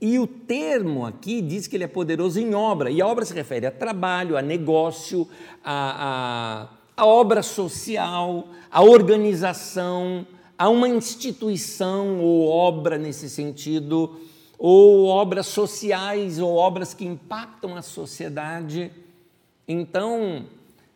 [0.00, 3.34] E o termo aqui diz que ele é poderoso em obra, e a obra se
[3.34, 5.28] refere a trabalho, a negócio,
[5.62, 10.26] a, a, a obra social, a organização,
[10.62, 14.20] a uma instituição ou obra nesse sentido,
[14.56, 18.92] ou obras sociais ou obras que impactam a sociedade.
[19.66, 20.46] Então,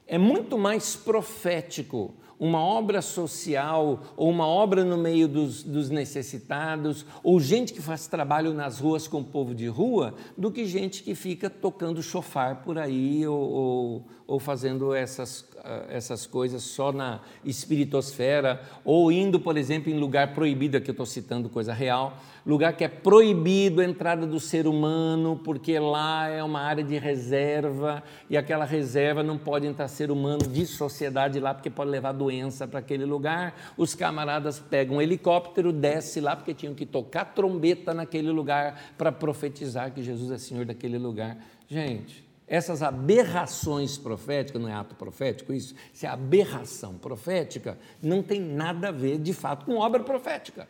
[0.07, 7.07] é muito mais profético uma obra social ou uma obra no meio dos, dos, necessitados,
[7.23, 11.03] ou gente que faz trabalho nas ruas com o povo de rua, do que gente
[11.03, 16.93] que fica tocando chofar por aí ou, ou, ou fazendo essas, ah, essas coisas só
[16.93, 22.19] na espiritosfera, ou indo, por exemplo, em lugar proibido, aqui eu estou citando coisa real,
[22.47, 26.97] lugar que é proibido a entrada do ser humano, porque lá é uma área de
[26.97, 32.13] reserva e aquela reserva não pode entrar ser humano de sociedade lá, porque pode levar
[32.13, 33.75] doença para aquele lugar.
[33.77, 39.11] Os camaradas pegam um helicóptero, desce lá, porque tinham que tocar trombeta naquele lugar para
[39.11, 41.37] profetizar que Jesus é Senhor daquele lugar.
[41.69, 45.75] Gente, essas aberrações proféticas, não é ato profético isso?
[45.93, 50.69] Se é aberração profética, não tem nada a ver de fato com obra profética.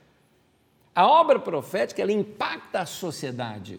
[0.97, 3.79] A obra profética ela impacta a sociedade.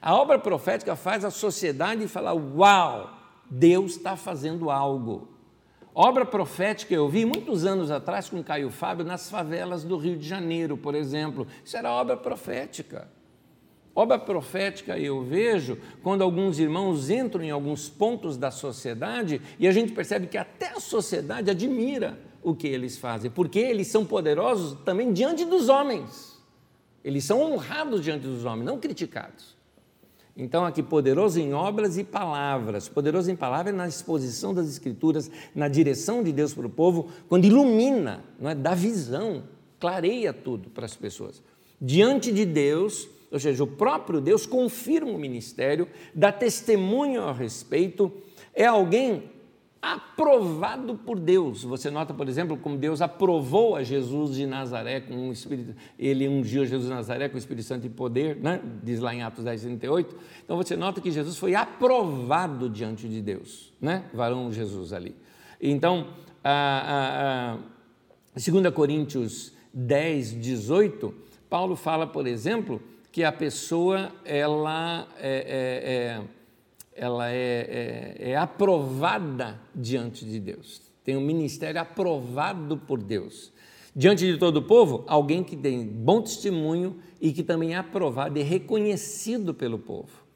[0.00, 3.10] A obra profética faz a sociedade falar: Uau,
[3.50, 5.28] Deus está fazendo algo.
[5.94, 10.26] Obra profética eu vi muitos anos atrás com Caio Fábio nas favelas do Rio de
[10.26, 11.46] Janeiro, por exemplo.
[11.62, 13.10] Isso era obra profética.
[13.94, 19.72] Obra profética eu vejo quando alguns irmãos entram em alguns pontos da sociedade e a
[19.72, 24.78] gente percebe que até a sociedade admira o que eles fazem, porque eles são poderosos
[24.82, 26.37] também diante dos homens.
[27.04, 29.56] Eles são honrados diante dos homens, não criticados.
[30.36, 32.88] Então, aqui, poderoso em obras e palavras.
[32.88, 37.44] Poderoso em palavras na exposição das Escrituras, na direção de Deus para o povo, quando
[37.44, 38.54] ilumina, não é?
[38.54, 39.42] dá visão,
[39.80, 41.42] clareia tudo para as pessoas.
[41.80, 48.12] Diante de Deus, ou seja, o próprio Deus confirma o ministério, dá testemunho a respeito,
[48.54, 49.24] é alguém
[49.92, 51.62] aprovado por Deus.
[51.64, 56.28] Você nota, por exemplo, como Deus aprovou a Jesus de Nazaré com um Espírito, ele
[56.28, 58.60] ungiu Jesus de Nazaré com o Espírito Santo e poder, né?
[58.82, 60.16] diz lá em Atos 10, 38.
[60.44, 64.04] Então você nota que Jesus foi aprovado diante de Deus, né?
[64.12, 65.14] varão Jesus ali.
[65.60, 66.08] Então,
[66.44, 67.58] a, a, a
[68.34, 71.14] 2 Coríntios 10, 18,
[71.48, 72.80] Paulo fala, por exemplo,
[73.10, 76.37] que a pessoa, ela é, é, é
[76.98, 80.82] ela é, é, é aprovada diante de Deus.
[81.04, 83.52] Tem um ministério aprovado por Deus.
[83.94, 88.38] Diante de todo o povo, alguém que tem bom testemunho e que também é aprovado
[88.38, 90.28] e reconhecido pelo povo.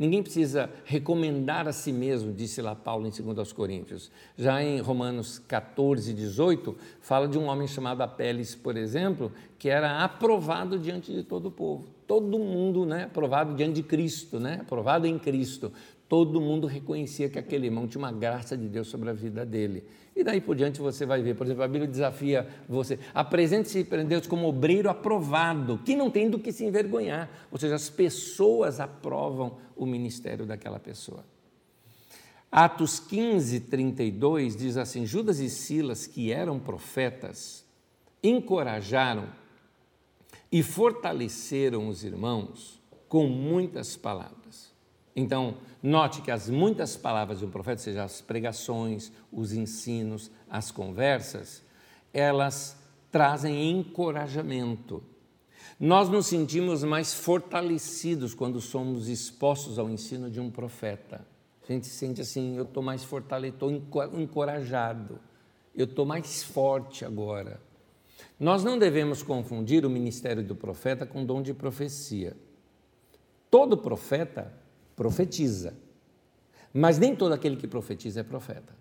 [0.00, 4.10] Ninguém precisa recomendar a si mesmo, disse lá Paulo em 2 Coríntios.
[4.34, 10.02] Já em Romanos 14, 18, fala de um homem chamado Apeles, por exemplo, que era
[10.02, 11.84] aprovado diante de todo o povo.
[12.06, 15.70] Todo mundo, né, aprovado diante de Cristo, né, aprovado em Cristo.
[16.10, 19.84] Todo mundo reconhecia que aquele irmão tinha uma graça de Deus sobre a vida dele.
[20.16, 24.02] E daí por diante você vai ver, por exemplo, a Bíblia desafia você, apresente-se para
[24.02, 27.30] Deus como obreiro aprovado, que não tem do que se envergonhar.
[27.48, 31.24] Ou seja, as pessoas aprovam o ministério daquela pessoa.
[32.50, 37.64] Atos 15, 32 diz assim: Judas e Silas, que eram profetas,
[38.20, 39.28] encorajaram
[40.50, 44.69] e fortaleceram os irmãos com muitas palavras.
[45.14, 50.70] Então, note que as muitas palavras de um profeta, seja as pregações, os ensinos, as
[50.70, 51.62] conversas,
[52.12, 52.76] elas
[53.10, 55.02] trazem encorajamento.
[55.78, 61.26] Nós nos sentimos mais fortalecidos quando somos expostos ao ensino de um profeta.
[61.68, 65.18] A gente sente assim, eu estou mais fortalecido, estou encorajado,
[65.74, 67.60] eu estou mais forte agora.
[68.38, 72.36] Nós não devemos confundir o ministério do profeta com o dom de profecia.
[73.50, 74.52] Todo profeta
[75.00, 75.72] profetiza.
[76.74, 78.74] Mas nem todo aquele que profetiza é profeta.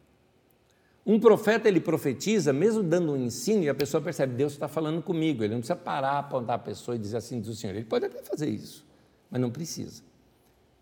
[1.05, 5.01] Um profeta ele profetiza, mesmo dando um ensino, e a pessoa percebe, Deus está falando
[5.01, 5.45] comigo.
[5.45, 7.73] Ele não precisa parar, apontar a pessoa e dizer assim, diz o Senhor.
[7.73, 8.85] Ele pode até fazer isso,
[9.31, 10.03] mas não precisa.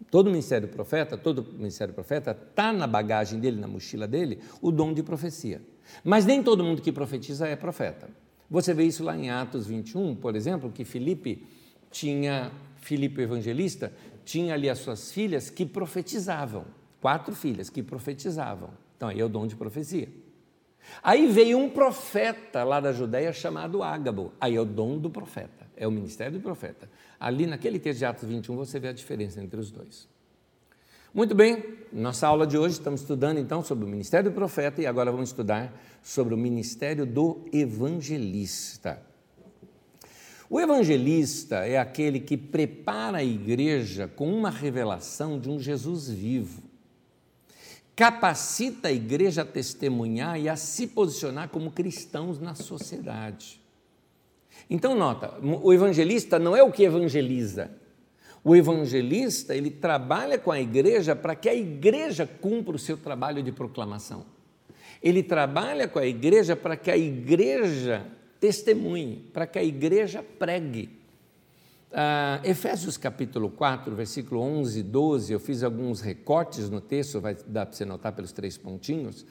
[0.09, 4.91] Todo ministério profeta, todo ministério profeta está na bagagem dele, na mochila dele, o dom
[4.91, 5.61] de profecia.
[6.03, 8.09] Mas nem todo mundo que profetiza é profeta.
[8.49, 11.45] Você vê isso lá em Atos 21, por exemplo, que Filipe
[11.91, 13.93] tinha, Filipe evangelista,
[14.27, 16.65] tinha ali as suas filhas que profetizavam,
[16.99, 18.71] quatro filhas que profetizavam.
[18.97, 20.09] Então, aí é o dom de profecia.
[21.01, 24.33] Aí veio um profeta lá da Judéia chamado Ágabo.
[24.39, 26.89] Aí é o dom do profeta, é o ministério do profeta.
[27.17, 30.09] Ali naquele texto de Atos 21 você vê a diferença entre os dois.
[31.13, 34.85] Muito bem, nossa aula de hoje estamos estudando então sobre o ministério do profeta e
[34.85, 35.73] agora vamos estudar
[36.03, 39.06] sobre o ministério do evangelista.
[40.49, 46.63] O evangelista é aquele que prepara a igreja com uma revelação de um Jesus vivo.
[47.95, 53.59] Capacita a igreja a testemunhar e a se posicionar como cristãos na sociedade.
[54.69, 57.71] Então, nota, o evangelista não é o que evangeliza.
[58.43, 63.43] O evangelista, ele trabalha com a igreja para que a igreja cumpra o seu trabalho
[63.43, 64.25] de proclamação.
[65.03, 68.05] Ele trabalha com a igreja para que a igreja
[68.39, 70.97] testemunhe, para que a igreja pregue.
[71.91, 77.35] Ah, Efésios capítulo 4, versículo 11 e 12, eu fiz alguns recortes no texto, vai
[77.47, 79.25] dar para você notar pelos três pontinhos,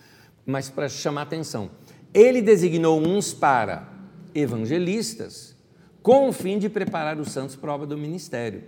[0.45, 1.71] mas para chamar atenção.
[2.15, 3.93] Ele designou uns para
[4.35, 5.55] evangelistas,
[6.03, 8.65] com o fim de preparar os santos para a obra do ministério.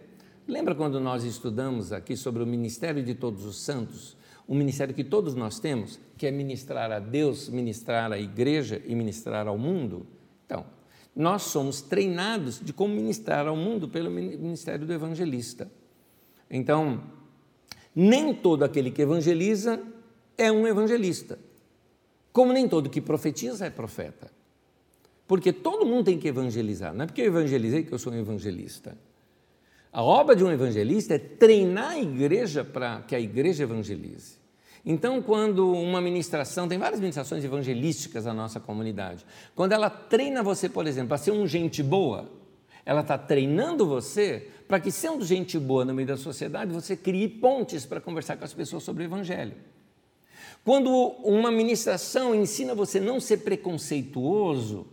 [0.46, 4.16] Lembra quando nós estudamos aqui sobre o ministério de todos os santos?
[4.48, 8.94] Um ministério que todos nós temos, que é ministrar a Deus, ministrar à igreja e
[8.94, 10.06] ministrar ao mundo?
[10.48, 10.64] Então,
[11.14, 15.70] nós somos treinados de como ministrar ao mundo pelo ministério do evangelista.
[16.50, 17.02] Então,
[17.94, 19.82] nem todo aquele que evangeliza
[20.38, 21.38] é um evangelista,
[22.32, 24.30] como nem todo que profetiza é profeta.
[25.26, 28.16] Porque todo mundo tem que evangelizar, não é porque eu evangelizei que eu sou um
[28.16, 28.96] evangelista.
[29.92, 34.37] A obra de um evangelista é treinar a igreja para que a igreja evangelize.
[34.90, 39.22] Então, quando uma ministração, tem várias ministrações evangelísticas na nossa comunidade,
[39.54, 42.32] quando ela treina você, por exemplo, a ser um gente boa,
[42.86, 47.28] ela está treinando você para que, sendo gente boa no meio da sociedade, você crie
[47.28, 49.56] pontes para conversar com as pessoas sobre o Evangelho.
[50.64, 50.90] Quando
[51.22, 54.86] uma ministração ensina você não ser preconceituoso,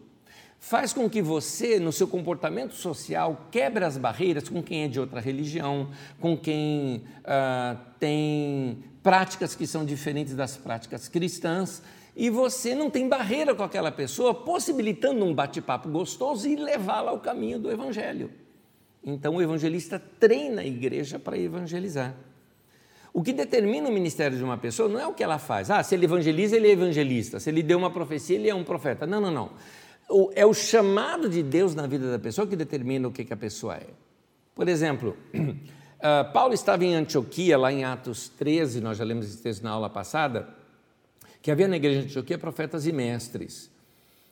[0.59, 4.99] faz com que você, no seu comportamento social, quebre as barreiras com quem é de
[4.99, 5.89] outra religião,
[6.19, 11.83] com quem uh, tem práticas que são diferentes das práticas cristãs,
[12.15, 17.19] e você não tem barreira com aquela pessoa, possibilitando um bate-papo gostoso e levá-la ao
[17.19, 18.31] caminho do Evangelho.
[19.03, 22.15] Então, o evangelista treina a igreja para evangelizar.
[23.13, 25.69] O que determina o ministério de uma pessoa não é o que ela faz.
[25.69, 27.39] Ah, se ele evangeliza, ele é evangelista.
[27.39, 29.05] Se ele deu uma profecia, ele é um profeta.
[29.05, 29.51] Não, não, não.
[30.33, 33.75] É o chamado de Deus na vida da pessoa que determina o que a pessoa
[33.75, 33.85] é.
[34.55, 35.15] Por exemplo,
[36.05, 39.71] Uh, Paulo estava em Antioquia, lá em Atos 13, nós já lemos esse texto na
[39.71, 40.47] aula passada,
[41.41, 43.71] que havia na igreja de Antioquia profetas e mestres.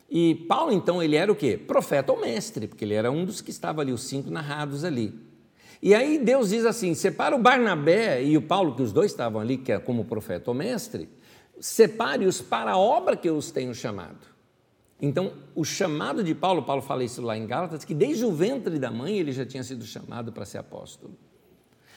[0.08, 1.58] E Paulo, então, ele era o quê?
[1.58, 5.20] Profeta ou mestre, porque ele era um dos que estava ali, os cinco narrados ali.
[5.82, 9.42] E aí Deus diz assim: separa o Barnabé e o Paulo, que os dois estavam
[9.42, 11.10] ali, que é como profeta ou mestre,
[11.60, 14.28] separe-os para a obra que eu os tenho chamado.
[15.02, 18.78] Então, o chamado de Paulo, Paulo fala isso lá em Gálatas, que desde o ventre
[18.78, 21.18] da mãe ele já tinha sido chamado para ser apóstolo.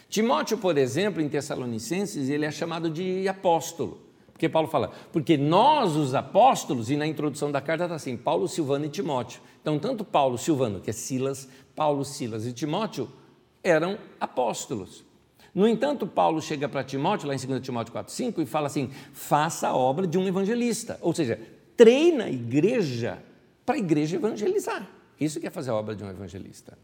[0.08, 4.06] Timóteo, por exemplo, em Tessalonicenses, ele é chamado de apóstolo.
[4.32, 8.46] Porque Paulo fala, porque nós, os apóstolos, e na introdução da carta está assim: Paulo,
[8.46, 9.40] Silvano e Timóteo.
[9.62, 13.08] Então, tanto Paulo, Silvano, que é Silas, Paulo, Silas e Timóteo
[13.64, 15.04] eram apóstolos.
[15.54, 18.90] No entanto, Paulo chega para Timóteo, lá em 2 Timóteo 4, 5, e fala assim:
[19.12, 20.98] faça a obra de um evangelista.
[21.00, 21.40] Ou seja,
[21.74, 23.22] treina a igreja
[23.64, 24.86] para a igreja evangelizar.
[25.18, 26.76] Isso que é fazer a obra de um evangelista.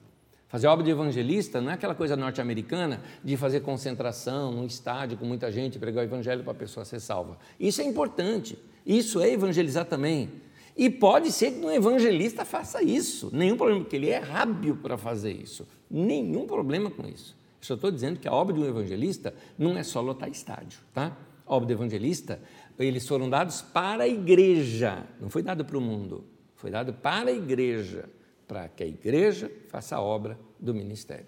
[0.53, 5.25] Fazer obra de evangelista não é aquela coisa norte-americana de fazer concentração num estádio com
[5.25, 7.39] muita gente, pregar o evangelho para a pessoa ser salva.
[7.59, 8.59] Isso é importante.
[8.85, 10.29] Isso é evangelizar também.
[10.77, 13.31] E pode ser que um evangelista faça isso.
[13.33, 15.67] Nenhum problema, porque ele é hábil para fazer isso.
[15.91, 17.35] Nenhum problema com isso.
[17.59, 20.81] Eu só estou dizendo que a obra de um evangelista não é só lotar estádio,
[20.93, 21.17] tá?
[21.47, 22.39] A obra do evangelista,
[22.79, 26.27] eles foram dados para a igreja, não foi dado para o mundo,
[26.57, 28.05] foi dado para a igreja
[28.53, 31.25] para que a igreja faça a obra do ministério.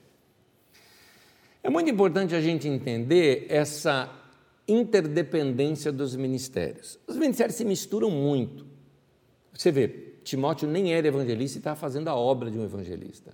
[1.62, 4.14] É muito importante a gente entender essa
[4.68, 6.98] interdependência dos ministérios.
[7.06, 8.66] Os ministérios se misturam muito.
[9.54, 9.88] Você vê,
[10.22, 13.32] Timóteo nem era evangelista e estava fazendo a obra de um evangelista.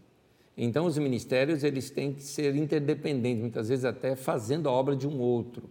[0.57, 5.09] Então, os ministérios eles têm que ser interdependentes, muitas vezes até fazendo a obra de
[5.09, 5.69] um outro.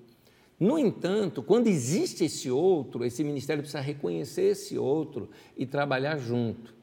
[0.60, 6.79] No entanto, quando existe esse outro, esse ministério precisa reconhecer esse outro e trabalhar junto.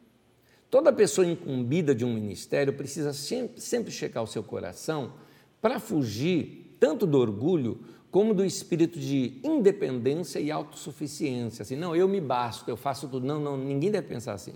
[0.77, 5.15] Toda pessoa incumbida de um ministério precisa sempre, sempre checar o seu coração
[5.59, 11.63] para fugir tanto do orgulho como do espírito de independência e autossuficiência.
[11.63, 13.27] Assim, não, eu me basto, eu faço tudo.
[13.27, 14.53] Não, não, ninguém deve pensar assim.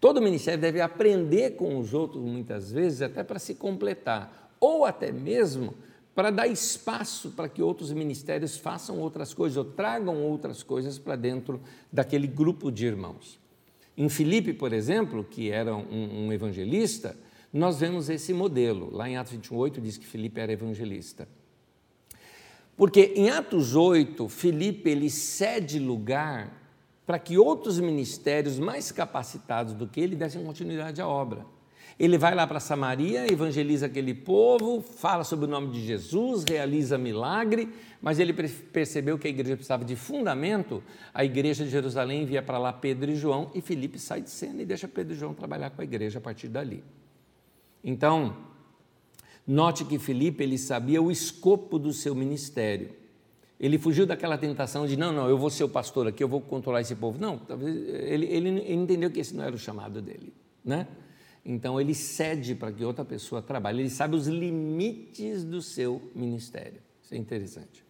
[0.00, 5.12] Todo ministério deve aprender com os outros, muitas vezes, até para se completar, ou até
[5.12, 5.74] mesmo
[6.14, 11.14] para dar espaço para que outros ministérios façam outras coisas ou tragam outras coisas para
[11.14, 11.60] dentro
[11.92, 13.41] daquele grupo de irmãos.
[13.96, 17.16] Em Filipe, por exemplo, que era um, um evangelista,
[17.52, 18.90] nós vemos esse modelo.
[18.90, 21.28] Lá em Atos 28 diz que Filipe era evangelista.
[22.76, 26.60] Porque em Atos 8, Filipe ele cede lugar
[27.04, 31.44] para que outros ministérios mais capacitados do que ele dessem continuidade à obra.
[32.02, 36.98] Ele vai lá para Samaria, evangeliza aquele povo, fala sobre o nome de Jesus, realiza
[36.98, 37.68] milagre,
[38.00, 40.82] mas ele percebeu que a igreja precisava de fundamento.
[41.14, 44.62] A igreja de Jerusalém envia para lá Pedro e João e Filipe sai de cena
[44.62, 46.82] e deixa Pedro e João trabalhar com a igreja a partir dali.
[47.84, 48.36] Então,
[49.46, 52.90] note que Filipe ele sabia o escopo do seu ministério.
[53.60, 56.40] Ele fugiu daquela tentação de não, não, eu vou ser o pastor aqui, eu vou
[56.40, 57.16] controlar esse povo.
[57.20, 60.32] Não, talvez ele, ele entendeu que esse não era o chamado dele,
[60.64, 60.88] né?
[61.44, 66.80] Então ele cede para que outra pessoa trabalhe, ele sabe os limites do seu ministério.
[67.02, 67.84] Isso é interessante.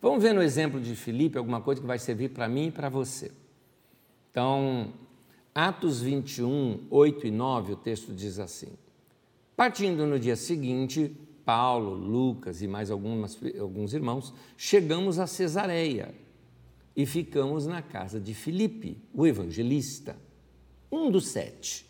[0.00, 2.88] Vamos ver no exemplo de Filipe alguma coisa que vai servir para mim e para
[2.88, 3.32] você.
[4.30, 4.92] Então,
[5.54, 8.68] Atos 21, 8 e 9, o texto diz assim:
[9.56, 11.14] Partindo no dia seguinte,
[11.44, 16.14] Paulo, Lucas e mais algumas, alguns irmãos, chegamos a Cesareia
[16.94, 20.16] e ficamos na casa de Filipe, o evangelista,
[20.90, 21.89] um dos sete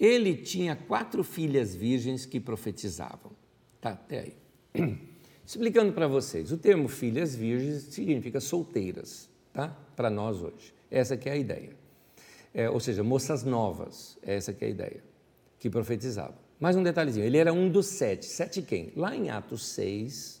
[0.00, 3.32] ele tinha quatro filhas virgens que profetizavam.
[3.80, 4.34] Tá, até
[4.74, 4.98] aí.
[5.44, 9.68] Explicando para vocês, o termo filhas virgens significa solteiras, tá?
[9.94, 10.72] Para nós hoje.
[10.90, 11.76] Essa que é a ideia.
[12.54, 15.04] É, ou seja, moças novas, essa que é a ideia,
[15.58, 16.36] que profetizavam.
[16.58, 18.26] Mais um detalhezinho, ele era um dos sete.
[18.26, 18.92] Sete quem?
[18.96, 20.40] Lá em Atos 6,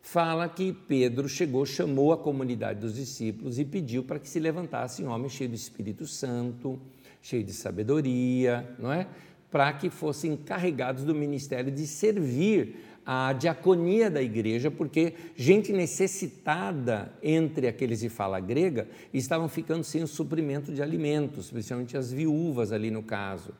[0.00, 5.02] fala que Pedro chegou, chamou a comunidade dos discípulos e pediu para que se levantasse
[5.02, 6.80] um homem cheio do Espírito Santo,
[7.20, 9.06] cheio de sabedoria, não é?
[9.50, 12.76] Para que fossem encarregados do ministério de servir
[13.10, 20.02] a diaconia da igreja, porque gente necessitada entre aqueles de fala grega estavam ficando sem
[20.02, 23.54] o suprimento de alimentos, principalmente as viúvas ali no caso.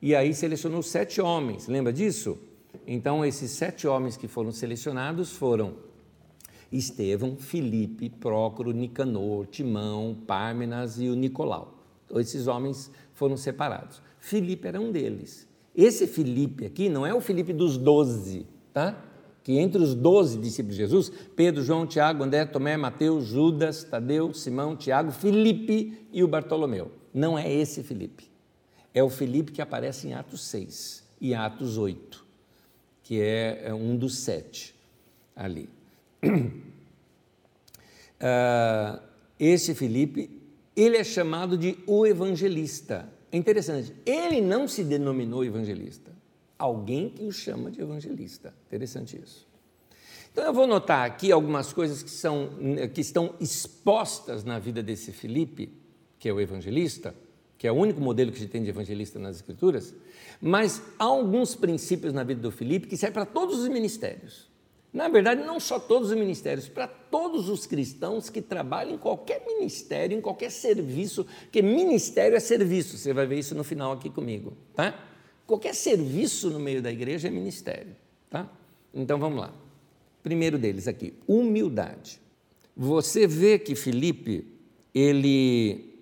[0.00, 2.38] E aí selecionou sete homens, lembra disso?
[2.86, 5.74] Então, esses sete homens que foram selecionados foram
[6.72, 11.77] Estevão, Filipe, Prócoro, Nicanor, Timão, Pármenas e o Nicolau
[12.16, 14.00] esses homens foram separados.
[14.18, 15.46] Filipe era um deles.
[15.74, 19.04] Esse Filipe aqui não é o Filipe dos doze, tá?
[19.44, 24.34] Que entre os doze discípulos de Jesus, Pedro, João, Tiago, André, Tomé, Mateus, Judas, Tadeu,
[24.34, 26.90] Simão, Tiago, Filipe e o Bartolomeu.
[27.14, 28.28] Não é esse Filipe.
[28.92, 32.24] É o Filipe que aparece em Atos 6 e Atos 8,
[33.02, 34.74] que é, é um dos sete
[35.34, 35.68] ali.
[38.20, 39.00] Uh,
[39.38, 40.37] esse Filipe
[40.82, 43.12] ele é chamado de o evangelista.
[43.30, 46.12] É interessante, ele não se denominou evangelista,
[46.58, 48.54] alguém que o chama de evangelista.
[48.66, 49.46] Interessante isso.
[50.32, 52.50] Então eu vou notar aqui algumas coisas que, são,
[52.94, 55.72] que estão expostas na vida desse Felipe,
[56.18, 57.14] que é o evangelista,
[57.58, 59.94] que é o único modelo que a gente tem de evangelista nas Escrituras,
[60.40, 64.47] mas há alguns princípios na vida do Filipe que servem para todos os ministérios.
[64.98, 69.46] Na verdade, não só todos os ministérios, para todos os cristãos que trabalham em qualquer
[69.46, 74.10] ministério, em qualquer serviço, porque ministério é serviço, você vai ver isso no final aqui
[74.10, 74.98] comigo, tá?
[75.46, 77.94] Qualquer serviço no meio da igreja é ministério,
[78.28, 78.50] tá?
[78.92, 79.54] Então vamos lá.
[80.20, 82.20] Primeiro deles aqui, humildade.
[82.76, 84.52] Você vê que Filipe,
[84.92, 85.94] ele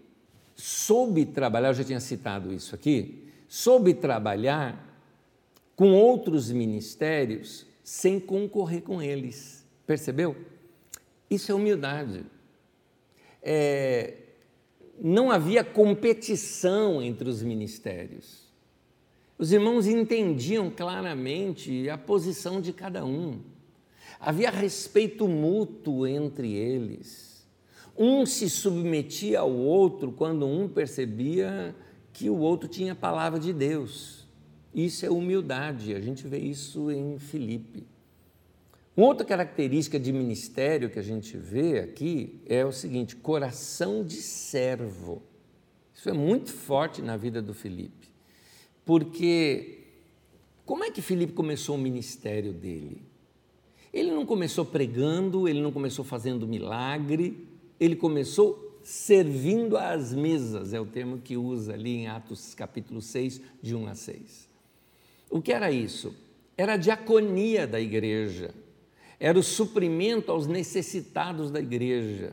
[0.54, 4.98] soube trabalhar, eu já tinha citado isso aqui, soube trabalhar
[5.76, 9.64] com outros ministérios sem concorrer com eles.
[9.86, 10.34] Percebeu?
[11.30, 12.26] Isso é humildade.
[13.40, 14.14] É,
[15.00, 18.52] não havia competição entre os ministérios.
[19.38, 23.38] Os irmãos entendiam claramente a posição de cada um.
[24.18, 27.46] Havia respeito mútuo entre eles.
[27.96, 31.72] Um se submetia ao outro quando um percebia
[32.12, 34.15] que o outro tinha a palavra de Deus.
[34.76, 37.86] Isso é humildade, a gente vê isso em Filipe.
[38.94, 44.16] Uma outra característica de ministério que a gente vê aqui é o seguinte: coração de
[44.16, 45.22] servo.
[45.94, 48.10] Isso é muito forte na vida do Filipe.
[48.84, 49.78] Porque
[50.66, 53.00] como é que Filipe começou o ministério dele?
[53.94, 57.48] Ele não começou pregando, ele não começou fazendo milagre,
[57.80, 63.40] ele começou servindo às mesas, é o termo que usa ali em Atos capítulo 6,
[63.62, 64.55] de 1 a 6.
[65.36, 66.14] O que era isso?
[66.56, 68.54] Era a diaconia da igreja,
[69.20, 72.32] era o suprimento aos necessitados da igreja,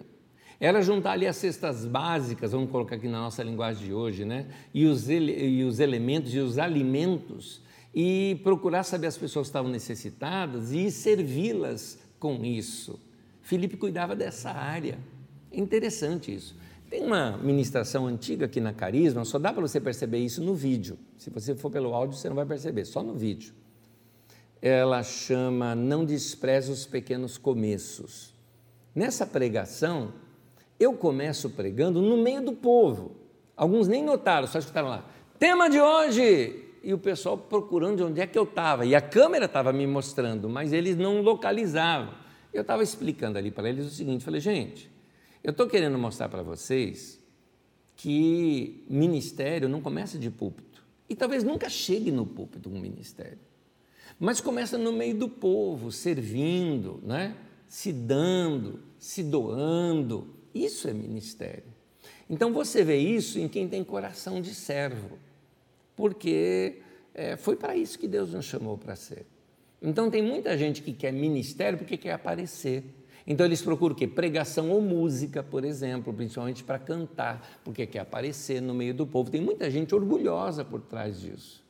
[0.57, 4.47] era juntar ali as cestas básicas, vamos colocar aqui na nossa linguagem de hoje, né?
[4.73, 7.61] E os, e os elementos e os alimentos
[7.93, 12.97] e procurar saber as pessoas que estavam necessitadas e servi-las com isso.
[13.41, 14.97] Felipe cuidava dessa área.
[15.51, 16.55] É interessante isso.
[16.93, 20.95] Tem uma ministração antiga aqui na Carisma, só dá para você perceber isso no vídeo.
[21.17, 23.51] Se você for pelo áudio, você não vai perceber, só no vídeo.
[24.61, 28.35] Ela chama Não Despreze os Pequenos Começos.
[28.93, 30.13] Nessa pregação,
[30.79, 33.15] eu começo pregando no meio do povo.
[33.57, 35.09] Alguns nem notaram, só escutaram lá.
[35.39, 38.85] Tema de hoje: e o pessoal procurando de onde é que eu estava.
[38.85, 42.13] E a câmera estava me mostrando, mas eles não localizavam.
[42.53, 44.92] Eu estava explicando ali para eles o seguinte: falei, gente,
[45.43, 47.19] eu estou querendo mostrar para vocês
[47.95, 50.83] que ministério não começa de púlpito.
[51.09, 53.39] E talvez nunca chegue no púlpito um ministério.
[54.19, 57.35] Mas começa no meio do povo, servindo, né?
[57.67, 60.33] se dando, se doando.
[60.53, 61.63] Isso é ministério.
[62.29, 65.17] Então você vê isso em quem tem coração de servo
[65.95, 66.81] porque
[67.13, 69.25] é, foi para isso que Deus nos chamou para ser.
[69.81, 72.83] Então tem muita gente que quer ministério porque quer aparecer.
[73.25, 74.07] Então eles procuram o quê?
[74.07, 79.31] Pregação ou música, por exemplo, principalmente para cantar, porque quer aparecer no meio do povo.
[79.31, 81.63] Tem muita gente orgulhosa por trás disso.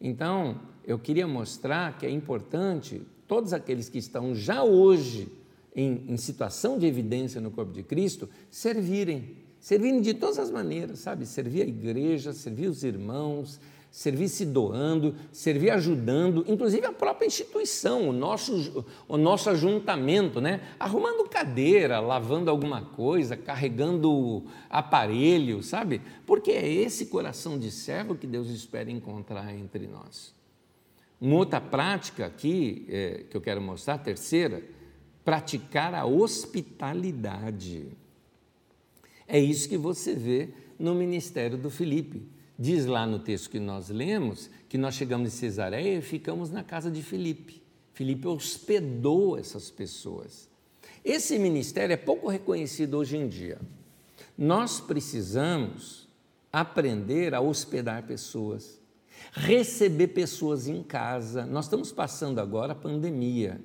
[0.00, 5.28] Então, eu queria mostrar que é importante todos aqueles que estão já hoje
[5.74, 10.98] em, em situação de evidência no corpo de Cristo servirem servindo de todas as maneiras,
[10.98, 11.24] sabe?
[11.24, 13.58] Servir a igreja, servir os irmãos,
[13.94, 20.62] servir se doando, servir ajudando, inclusive a própria instituição, o nosso, o nosso ajuntamento, né?
[20.80, 26.02] Arrumando cadeira, lavando alguma coisa, carregando aparelho, sabe?
[26.26, 30.34] Porque é esse coração de servo que Deus espera encontrar entre nós.
[31.20, 34.60] Uma outra prática aqui é, que eu quero mostrar, terceira,
[35.24, 37.86] praticar a hospitalidade.
[39.28, 40.48] É isso que você vê
[40.80, 42.33] no ministério do Filipe.
[42.58, 46.62] Diz lá no texto que nós lemos que nós chegamos em Cesareia e ficamos na
[46.62, 47.62] casa de Filipe.
[47.92, 50.48] Filipe hospedou essas pessoas.
[51.04, 53.60] Esse ministério é pouco reconhecido hoje em dia.
[54.36, 56.08] Nós precisamos
[56.52, 58.80] aprender a hospedar pessoas,
[59.32, 61.44] receber pessoas em casa.
[61.46, 63.60] Nós estamos passando agora a pandemia.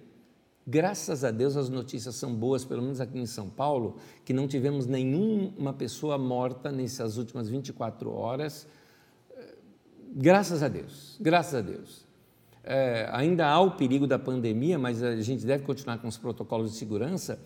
[0.65, 4.47] Graças a Deus as notícias são boas, pelo menos aqui em São Paulo, que não
[4.47, 8.67] tivemos nenhuma pessoa morta nessas últimas 24 horas.
[10.11, 12.05] Graças a Deus, graças a Deus.
[12.63, 16.71] É, ainda há o perigo da pandemia, mas a gente deve continuar com os protocolos
[16.71, 17.39] de segurança,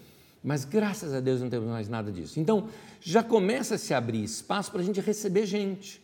[0.43, 2.39] mas graças a Deus não temos mais nada disso.
[2.39, 6.01] Então, já começa a se abrir espaço para a gente receber gente.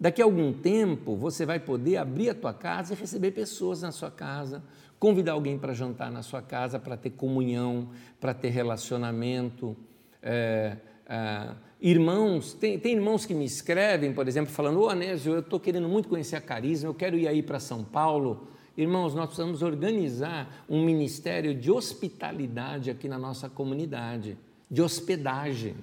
[0.00, 3.92] Daqui a algum tempo, você vai poder abrir a tua casa e receber pessoas na
[3.92, 4.62] sua casa,
[4.98, 7.90] convidar alguém para jantar na sua casa, para ter comunhão,
[8.20, 9.76] para ter relacionamento.
[10.20, 10.76] É,
[11.06, 11.50] é,
[11.82, 15.88] irmãos, tem, tem, irmãos que me escrevem, por exemplo, falando: Ô Anésio, eu estou querendo
[15.88, 18.48] muito conhecer a Carisma, eu quero ir aí para São Paulo.
[18.76, 24.38] Irmãos, nós precisamos organizar um ministério de hospitalidade aqui na nossa comunidade,
[24.70, 25.74] de hospedagem.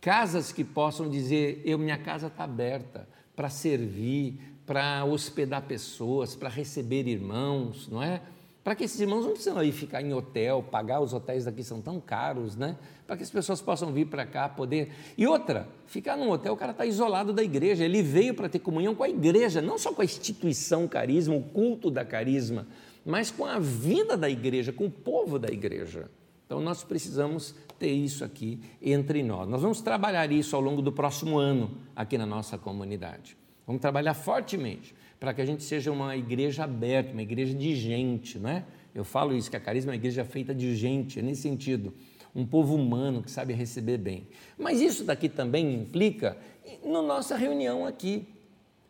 [0.00, 6.48] Casas que possam dizer: eu, minha casa está aberta para servir, para hospedar pessoas, para
[6.48, 8.20] receber irmãos, não é?
[8.62, 11.80] Para que esses irmãos não precisam aí ficar em hotel, pagar os hotéis daqui são
[11.80, 12.76] tão caros, né?
[13.06, 14.92] Para que as pessoas possam vir para cá, poder.
[15.18, 17.84] E outra, ficar num hotel, o cara está isolado da igreja.
[17.84, 21.42] Ele veio para ter comunhão com a igreja, não só com a instituição carisma, o
[21.42, 22.68] culto da carisma,
[23.04, 26.08] mas com a vida da igreja, com o povo da igreja.
[26.46, 29.48] Então nós precisamos ter isso aqui entre nós.
[29.48, 33.36] Nós vamos trabalhar isso ao longo do próximo ano aqui na nossa comunidade.
[33.66, 38.40] Vamos trabalhar fortemente para que a gente seja uma igreja aberta, uma igreja de gente,
[38.40, 38.64] não é?
[38.92, 41.94] Eu falo isso, que a carisma é uma igreja feita de gente, é nesse sentido.
[42.34, 44.26] Um povo humano que sabe receber bem.
[44.58, 46.36] Mas isso daqui também implica
[46.84, 48.26] na nossa reunião aqui.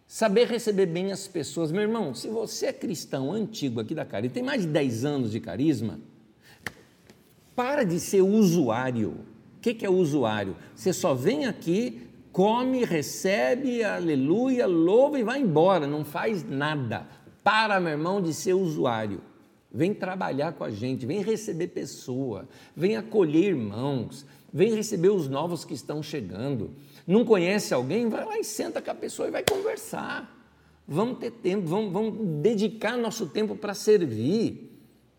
[0.06, 1.70] Saber receber bem as pessoas.
[1.70, 5.32] Meu irmão, se você é cristão antigo aqui da Carisma, tem mais de 10 anos
[5.32, 6.00] de carisma,
[7.54, 9.18] para de ser usuário.
[9.58, 10.56] O que é usuário?
[10.74, 17.06] Você só vem aqui come, recebe, aleluia, louva e vai embora, não faz nada.
[17.44, 19.20] Para, meu irmão, de ser usuário.
[19.70, 25.64] Vem trabalhar com a gente, vem receber pessoa, vem acolher irmãos, vem receber os novos
[25.64, 26.72] que estão chegando.
[27.06, 28.08] Não conhece alguém?
[28.08, 30.38] Vai lá e senta com a pessoa e vai conversar.
[30.86, 34.70] Vamos ter tempo, vamos, vamos dedicar nosso tempo para servir.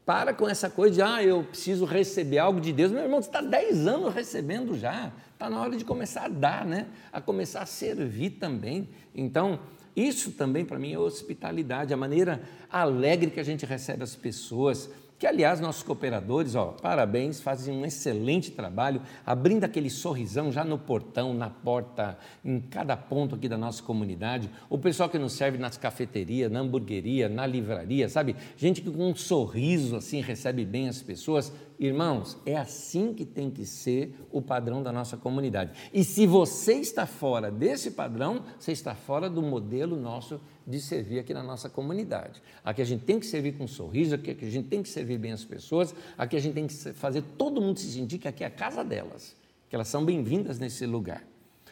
[0.05, 2.91] Para com essa coisa de, ah, eu preciso receber algo de Deus.
[2.91, 5.13] Meu irmão, você está 10 anos recebendo já.
[5.43, 6.87] Está na hora de começar a dar, né?
[7.11, 8.87] A começar a servir também.
[9.13, 9.59] Então,
[9.93, 12.41] isso também para mim é hospitalidade, a maneira
[12.71, 14.89] alegre que a gente recebe as pessoas,
[15.23, 20.77] que aliás nossos cooperadores, ó, parabéns, fazem um excelente trabalho, abrindo aquele sorrisão já no
[20.77, 24.49] portão, na porta, em cada ponto aqui da nossa comunidade.
[24.69, 28.35] O pessoal que nos serve nas cafeterias, na hamburgueria, na livraria, sabe?
[28.57, 31.53] Gente que com um sorriso assim recebe bem as pessoas.
[31.79, 35.71] Irmãos, é assim que tem que ser o padrão da nossa comunidade.
[35.93, 41.19] E se você está fora desse padrão, você está fora do modelo nosso de servir
[41.19, 42.41] aqui na nossa comunidade.
[42.63, 45.17] Aqui a gente tem que servir com um sorriso, aqui a gente tem que servir
[45.17, 48.43] bem as pessoas, aqui a gente tem que fazer todo mundo se sentir que aqui
[48.43, 49.35] é a casa delas,
[49.69, 51.23] que elas são bem-vindas nesse lugar.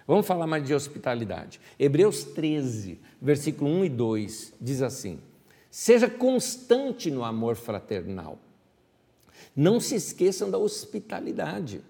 [0.07, 1.61] Vamos falar mais de hospitalidade.
[1.79, 5.19] Hebreus 13, versículo 1 e 2 diz assim:
[5.69, 8.37] Seja constante no amor fraternal.
[9.55, 11.81] Não se esqueçam da hospitalidade.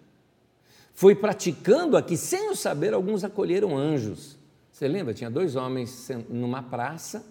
[0.93, 4.38] Foi praticando aqui, sem o saber, alguns acolheram anjos.
[4.82, 5.14] Você lembra?
[5.14, 7.24] Tinha dois homens numa praça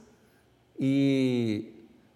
[0.78, 1.64] e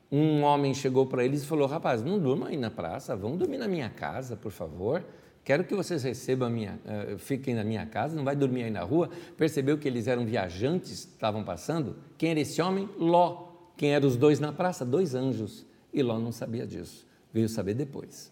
[0.09, 3.59] um homem chegou para eles e falou: Rapaz, não durmam aí na praça, vão dormir
[3.59, 5.05] na minha casa, por favor.
[5.43, 8.85] Quero que vocês recebam minha, uh, fiquem na minha casa, não vai dormir aí na
[8.85, 9.11] rua.
[9.37, 11.97] Percebeu que eles eram viajantes, estavam passando?
[12.16, 12.89] Quem era esse homem?
[12.97, 13.49] Ló.
[13.76, 14.85] Quem eram os dois na praça?
[14.85, 15.66] Dois anjos.
[15.93, 18.30] E Ló não sabia disso, veio saber depois.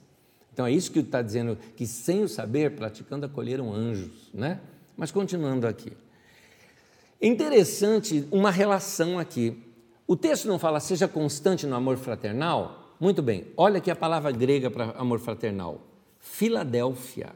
[0.53, 4.61] Então é isso que está dizendo, que sem o saber, praticando, acolheram anjos, né?
[4.97, 5.93] Mas continuando aqui.
[7.23, 9.57] É interessante uma relação aqui.
[10.09, 12.97] O texto não fala seja constante no amor fraternal?
[12.99, 15.81] Muito bem, olha aqui a palavra grega para amor fraternal:
[16.19, 17.31] Filadélfia.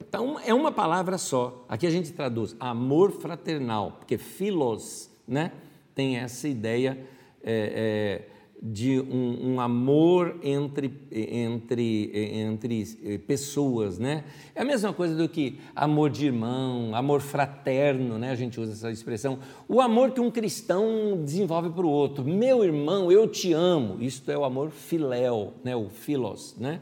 [0.00, 1.64] Então, é uma palavra só.
[1.68, 5.52] Aqui a gente traduz amor fraternal, porque filos né,
[5.94, 6.98] tem essa ideia
[7.44, 8.28] é, é,
[8.64, 14.22] de um, um, amor entre, entre, entre eh, pessoas, né?
[14.54, 18.30] É a mesma coisa do que amor de irmão, amor fraterno, né?
[18.30, 19.40] A gente usa essa expressão.
[19.66, 22.24] O amor que um cristão desenvolve para o outro.
[22.24, 24.00] Meu irmão, eu te amo.
[24.00, 25.74] Isto é o amor filéu, né?
[25.74, 26.80] O filos, né?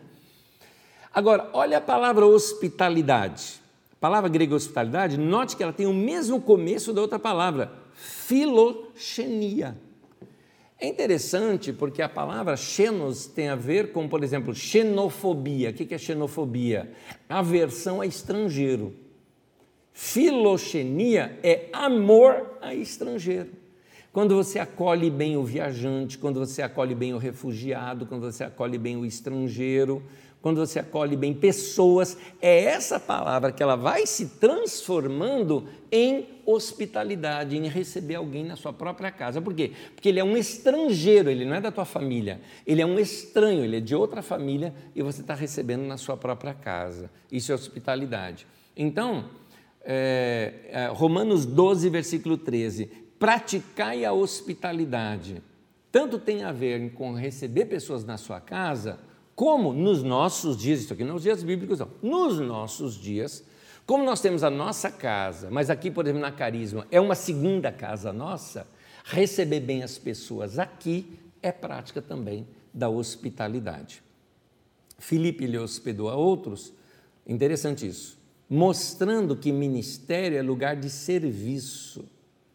[1.14, 3.58] Agora, olha a palavra hospitalidade.
[3.94, 9.76] A palavra grega hospitalidade, note que ela tem o mesmo começo da outra palavra, filoxenia.
[10.80, 15.68] É interessante porque a palavra xenos tem a ver com, por exemplo, xenofobia.
[15.68, 16.90] O que é xenofobia?
[17.28, 18.94] Aversão a estrangeiro.
[19.92, 23.50] Filoxenia é amor a estrangeiro.
[24.10, 28.78] Quando você acolhe bem o viajante, quando você acolhe bem o refugiado, quando você acolhe
[28.78, 30.02] bem o estrangeiro,
[30.42, 37.56] quando você acolhe bem pessoas, é essa palavra que ela vai se transformando em hospitalidade,
[37.56, 39.40] em receber alguém na sua própria casa.
[39.40, 39.72] Por quê?
[39.94, 43.64] Porque ele é um estrangeiro, ele não é da tua família, ele é um estranho,
[43.64, 47.10] ele é de outra família e você está recebendo na sua própria casa.
[47.30, 48.46] Isso é hospitalidade.
[48.74, 49.26] Então,
[49.82, 52.86] é, é, Romanos 12, versículo 13:
[53.18, 55.42] praticai a hospitalidade.
[55.92, 59.09] Tanto tem a ver com receber pessoas na sua casa
[59.40, 63.42] como nos nossos dias, isso aqui não é os dias bíblicos, não, nos nossos dias,
[63.86, 67.72] como nós temos a nossa casa, mas aqui, por exemplo, na Carisma, é uma segunda
[67.72, 68.66] casa nossa,
[69.02, 74.02] receber bem as pessoas aqui é prática também da hospitalidade.
[74.98, 76.74] Filipe lhe hospedou a outros,
[77.26, 78.18] interessante isso.
[78.46, 82.04] mostrando que ministério é lugar de serviço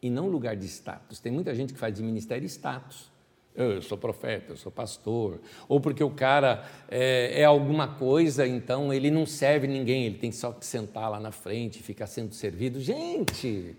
[0.04, 1.20] e não lugar de status.
[1.20, 3.15] Tem muita gente que faz de ministério status.
[3.56, 5.40] Eu sou profeta, eu sou pastor.
[5.70, 10.32] Ou porque o cara é, é, alguma coisa, então ele não serve ninguém, ele tem
[10.32, 12.82] só que sentar lá na frente e ficar sendo servido.
[12.82, 13.76] Gente,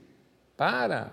[0.57, 1.13] para!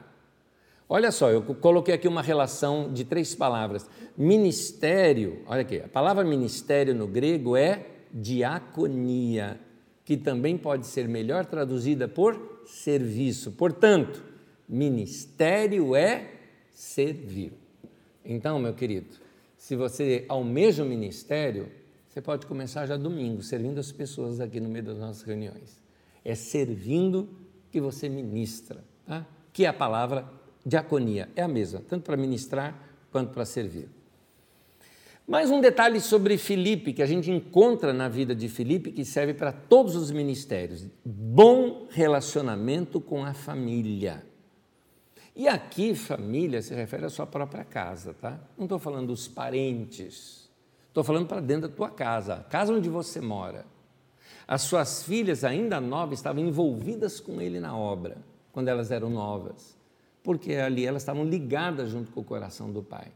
[0.88, 3.90] Olha só, eu coloquei aqui uma relação de três palavras.
[4.18, 9.60] Ministério, olha aqui, a palavra ministério no grego é diaconia,
[10.06, 13.54] que também pode ser melhor traduzida por serviço.
[13.54, 14.24] Portanto,
[14.70, 16.32] ministério é
[16.72, 17.63] servir.
[18.26, 19.08] Então, meu querido,
[19.58, 21.70] se você almeja o ministério,
[22.08, 25.82] você pode começar já domingo, servindo as pessoas aqui no meio das nossas reuniões.
[26.24, 27.30] É servindo
[27.72, 29.26] que você ministra, tá?
[29.52, 30.30] que é a palavra
[30.66, 32.78] diaconia, é a mesma, tanto para ministrar
[33.12, 33.90] quanto para servir.
[35.26, 39.34] Mais um detalhe sobre Filipe, que a gente encontra na vida de Filipe, que serve
[39.34, 44.24] para todos os ministérios: bom relacionamento com a família.
[45.36, 48.40] E aqui, família se refere à sua própria casa, tá?
[48.56, 50.50] Não estou falando dos parentes,
[50.88, 53.66] estou falando para dentro da tua casa, a casa onde você mora.
[54.48, 58.18] As suas filhas, ainda novas, estavam envolvidas com ele na obra,
[58.52, 59.76] quando elas eram novas,
[60.22, 63.12] porque ali elas estavam ligadas junto com o coração do pai.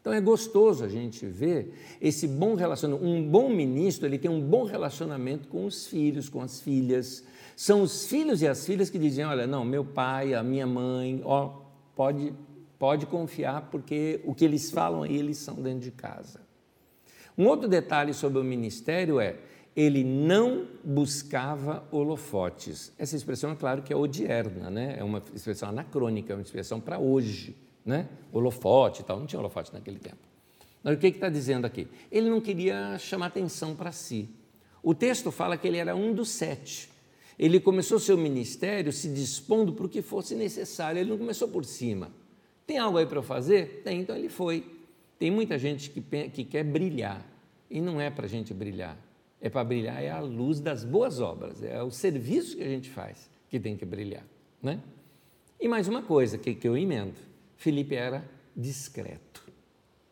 [0.00, 3.06] Então é gostoso a gente ver esse bom relacionamento.
[3.06, 7.22] Um bom ministro, ele tem um bom relacionamento com os filhos, com as filhas.
[7.54, 11.20] São os filhos e as filhas que dizem: olha, não, meu pai, a minha mãe,
[11.22, 11.59] ó,
[12.00, 12.32] pode,
[12.78, 16.40] pode confiar, porque o que eles falam aí, eles são dentro de casa.
[17.36, 19.36] Um outro detalhe sobre o ministério é
[19.76, 22.90] ele não buscava holofotes.
[22.96, 24.96] Essa expressão é claro que é odierna, né?
[24.98, 27.54] é uma expressão anacrônica, é uma expressão para hoje.
[27.84, 28.08] Né?
[28.32, 30.26] Holofote e tal, não tinha holofote naquele tempo.
[30.82, 31.86] Mas o que está dizendo aqui?
[32.10, 34.26] Ele não queria chamar atenção para si.
[34.82, 36.88] O texto fala que ele era um dos sete.
[37.40, 41.64] Ele começou seu ministério se dispondo para o que fosse necessário, ele não começou por
[41.64, 42.12] cima.
[42.66, 43.80] Tem algo aí para eu fazer?
[43.82, 44.62] Tem, então ele foi.
[45.18, 47.26] Tem muita gente que, que quer brilhar,
[47.70, 48.94] e não é para a gente brilhar.
[49.40, 52.90] É para brilhar, é a luz das boas obras, é o serviço que a gente
[52.90, 54.26] faz que tem que brilhar.
[54.62, 54.78] Né?
[55.58, 57.18] E mais uma coisa que, que eu emendo:
[57.56, 58.22] Felipe era
[58.54, 59.42] discreto.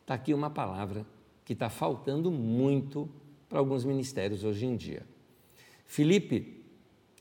[0.00, 1.04] Está aqui uma palavra
[1.44, 3.06] que está faltando muito
[3.50, 5.02] para alguns ministérios hoje em dia.
[5.84, 6.57] Felipe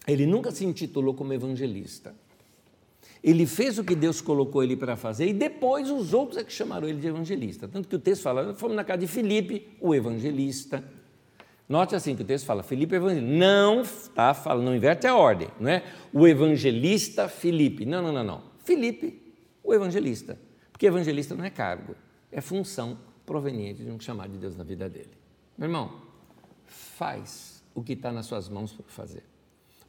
[0.07, 2.15] ele nunca se intitulou como evangelista.
[3.23, 6.53] Ele fez o que Deus colocou ele para fazer e depois os outros é que
[6.53, 7.67] chamaram ele de evangelista.
[7.67, 10.83] Tanto que o texto fala, fomos na casa de Filipe, o evangelista.
[11.67, 13.29] Note assim que o texto fala, Filipe evangelista.
[13.29, 15.83] Não está falando, não inverte a ordem, não é?
[16.13, 17.85] O evangelista Filipe.
[17.85, 18.43] Não, não, não, não.
[18.63, 19.21] Filipe,
[19.63, 20.39] o evangelista.
[20.71, 21.95] Porque evangelista não é cargo,
[22.31, 25.11] é função proveniente de um chamado de Deus na vida dele.
[25.57, 26.01] Meu irmão,
[26.65, 29.23] faz o que está nas suas mãos para fazer.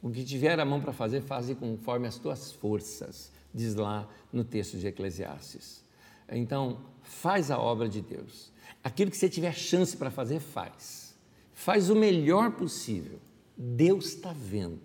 [0.01, 4.43] O que tiver a mão para fazer, faze conforme as tuas forças, diz lá no
[4.43, 5.83] texto de Eclesiastes.
[6.31, 8.51] Então, faz a obra de Deus.
[8.83, 11.17] Aquilo que você tiver chance para fazer, faz.
[11.53, 13.19] Faz o melhor possível.
[13.57, 14.79] Deus está vendo.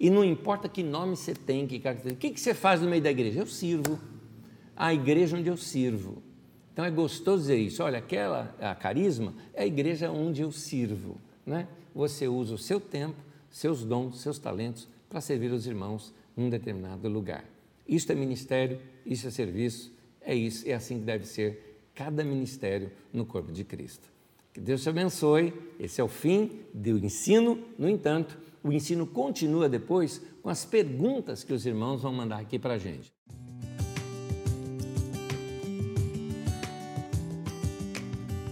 [0.00, 2.26] E não importa que nome você tem, que característica.
[2.26, 3.40] O que, que você faz no meio da igreja?
[3.40, 3.98] Eu sirvo.
[4.74, 6.22] A igreja onde eu sirvo.
[6.72, 7.82] Então é gostoso dizer isso.
[7.82, 11.18] Olha, aquela, a carisma, é a igreja onde eu sirvo.
[11.44, 11.66] Né?
[11.94, 13.16] Você usa o seu tempo
[13.50, 17.44] seus dons, seus talentos para servir os irmãos num determinado lugar.
[17.86, 22.90] Isso é ministério, isso é serviço, é isso, é assim que deve ser cada ministério
[23.12, 24.08] no corpo de Cristo.
[24.52, 25.52] Que Deus te abençoe.
[25.78, 27.62] Esse é o fim do ensino.
[27.78, 32.58] No entanto, o ensino continua depois com as perguntas que os irmãos vão mandar aqui
[32.58, 33.12] para a gente.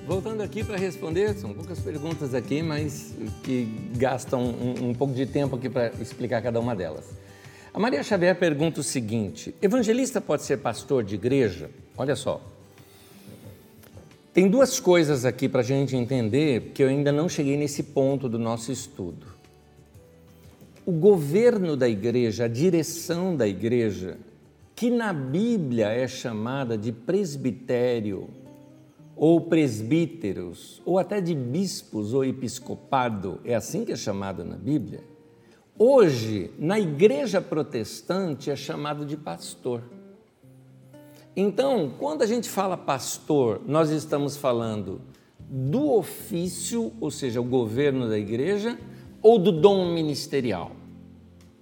[0.06, 5.24] Voltando aqui para responder, são poucas perguntas aqui, mas que gastam um, um pouco de
[5.24, 7.06] tempo aqui para explicar cada uma delas.
[7.72, 11.70] A Maria Xavier pergunta o seguinte: evangelista pode ser pastor de igreja?
[11.96, 12.38] Olha só.
[14.34, 18.28] Tem duas coisas aqui para a gente entender que eu ainda não cheguei nesse ponto
[18.28, 19.26] do nosso estudo.
[20.84, 24.18] O governo da igreja, a direção da igreja,
[24.76, 28.28] que na Bíblia é chamada de presbitério,
[29.16, 35.02] ou presbíteros, ou até de bispos ou episcopado, é assim que é chamado na Bíblia.
[35.78, 39.82] Hoje, na igreja protestante, é chamado de pastor.
[41.36, 45.00] Então, quando a gente fala pastor, nós estamos falando
[45.48, 48.78] do ofício, ou seja, o governo da igreja,
[49.20, 50.72] ou do dom ministerial.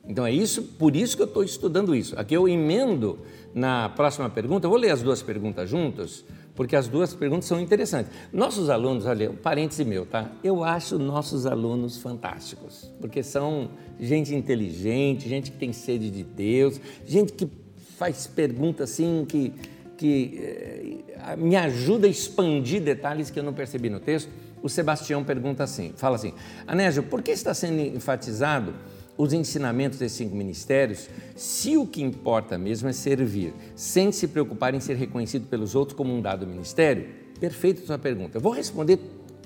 [0.06, 2.18] Então é isso, por isso que eu estou estudando isso.
[2.18, 3.20] Aqui eu emendo
[3.54, 6.24] na próxima pergunta, eu vou ler as duas perguntas juntas,
[6.54, 8.12] porque as duas perguntas são interessantes.
[8.32, 10.30] Nossos alunos, olha, um parêntese meu, tá?
[10.44, 16.80] Eu acho nossos alunos fantásticos, porque são gente inteligente, gente que tem sede de Deus,
[17.06, 17.48] gente que
[17.96, 19.52] faz perguntas assim que,
[19.96, 24.28] que eh, me ajuda a expandir detalhes que eu não percebi no texto.
[24.62, 26.34] O Sebastião pergunta assim, fala assim,
[26.66, 28.74] Anésio, por que está sendo enfatizado
[29.16, 34.74] os ensinamentos desses cinco ministérios, se o que importa mesmo é servir, sem se preocupar
[34.74, 37.08] em ser reconhecido pelos outros como um dado ministério?
[37.38, 38.38] Perfeita sua pergunta.
[38.38, 38.98] Eu vou responder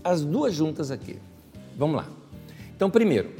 [0.04, 1.16] as duas juntas aqui.
[1.76, 2.08] Vamos lá.
[2.74, 3.30] Então, primeiro,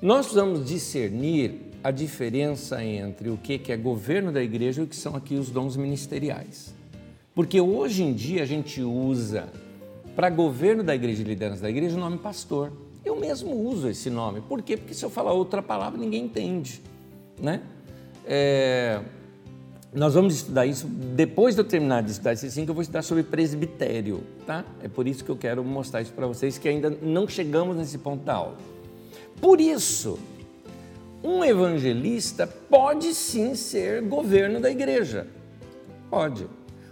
[0.00, 4.96] nós precisamos discernir a diferença entre o que é governo da igreja e o que
[4.96, 6.74] são aqui os dons ministeriais.
[7.34, 9.48] Porque hoje em dia a gente usa
[10.14, 12.72] para governo da igreja e liderança da igreja o nome pastor.
[13.06, 14.40] Eu mesmo uso esse nome.
[14.40, 14.76] Por quê?
[14.76, 16.82] Porque se eu falar outra palavra, ninguém entende.
[17.40, 17.62] Né?
[18.24, 19.00] É,
[19.94, 23.02] nós vamos estudar isso depois de eu terminar de estudar esse cinco, eu vou estudar
[23.02, 24.64] sobre presbitério, tá?
[24.82, 27.96] É por isso que eu quero mostrar isso para vocês que ainda não chegamos nesse
[27.96, 28.56] ponto da aula.
[29.40, 30.18] Por isso,
[31.22, 35.28] um evangelista pode sim ser governo da igreja.
[36.10, 36.48] Pode.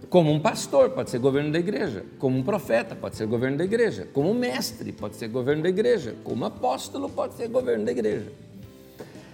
[0.09, 3.63] Como um pastor pode ser governo da igreja, como um profeta pode ser governo da
[3.63, 7.91] igreja, como um mestre pode ser governo da igreja, como apóstolo pode ser governo da
[7.91, 8.31] igreja.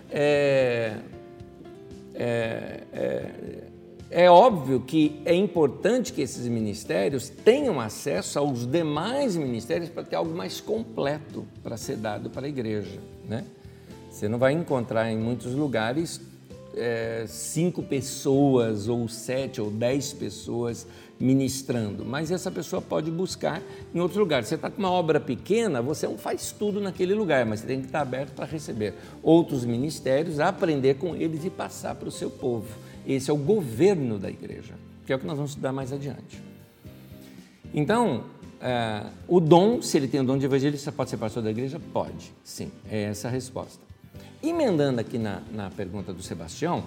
[0.10, 0.98] É,
[2.14, 3.32] é, é,
[4.10, 10.18] é óbvio que é importante que esses ministérios tenham acesso aos demais ministérios para ter
[10.18, 13.00] algo mais completo para ser dado para a igreja.
[13.28, 13.46] Né?
[14.10, 16.20] Você não vai encontrar em muitos lugares
[16.76, 20.88] é, cinco pessoas, ou sete, ou dez pessoas
[21.22, 23.62] ministrando, mas essa pessoa pode buscar
[23.94, 24.44] em outro lugar.
[24.44, 27.80] Você está com uma obra pequena, você não faz tudo naquele lugar, mas você tem
[27.80, 32.30] que estar aberto para receber outros ministérios, aprender com eles e passar para o seu
[32.30, 32.68] povo.
[33.08, 34.74] Esse é o governo da igreja,
[35.06, 36.42] que é o que nós vamos estudar mais adiante.
[37.74, 38.24] Então,
[38.60, 41.80] é, o dom, se ele tem o dom de evangelista, pode ser pastor da igreja?
[41.94, 43.91] Pode, sim, é essa a resposta.
[44.44, 46.84] Emendando aqui na, na pergunta do Sebastião,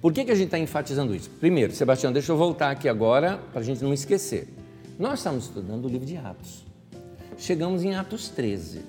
[0.00, 1.30] por que, que a gente está enfatizando isso?
[1.40, 4.48] Primeiro, Sebastião, deixa eu voltar aqui agora para a gente não esquecer.
[4.98, 6.64] Nós estamos estudando o livro de Atos.
[7.38, 8.82] Chegamos em Atos 13.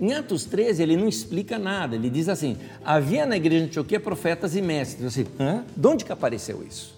[0.00, 1.96] Em Atos 13, ele não explica nada.
[1.96, 5.06] Ele diz assim: havia na igreja de Antioquia profetas e mestres.
[5.06, 5.64] Assim, Hã?
[5.76, 6.94] de onde que apareceu isso?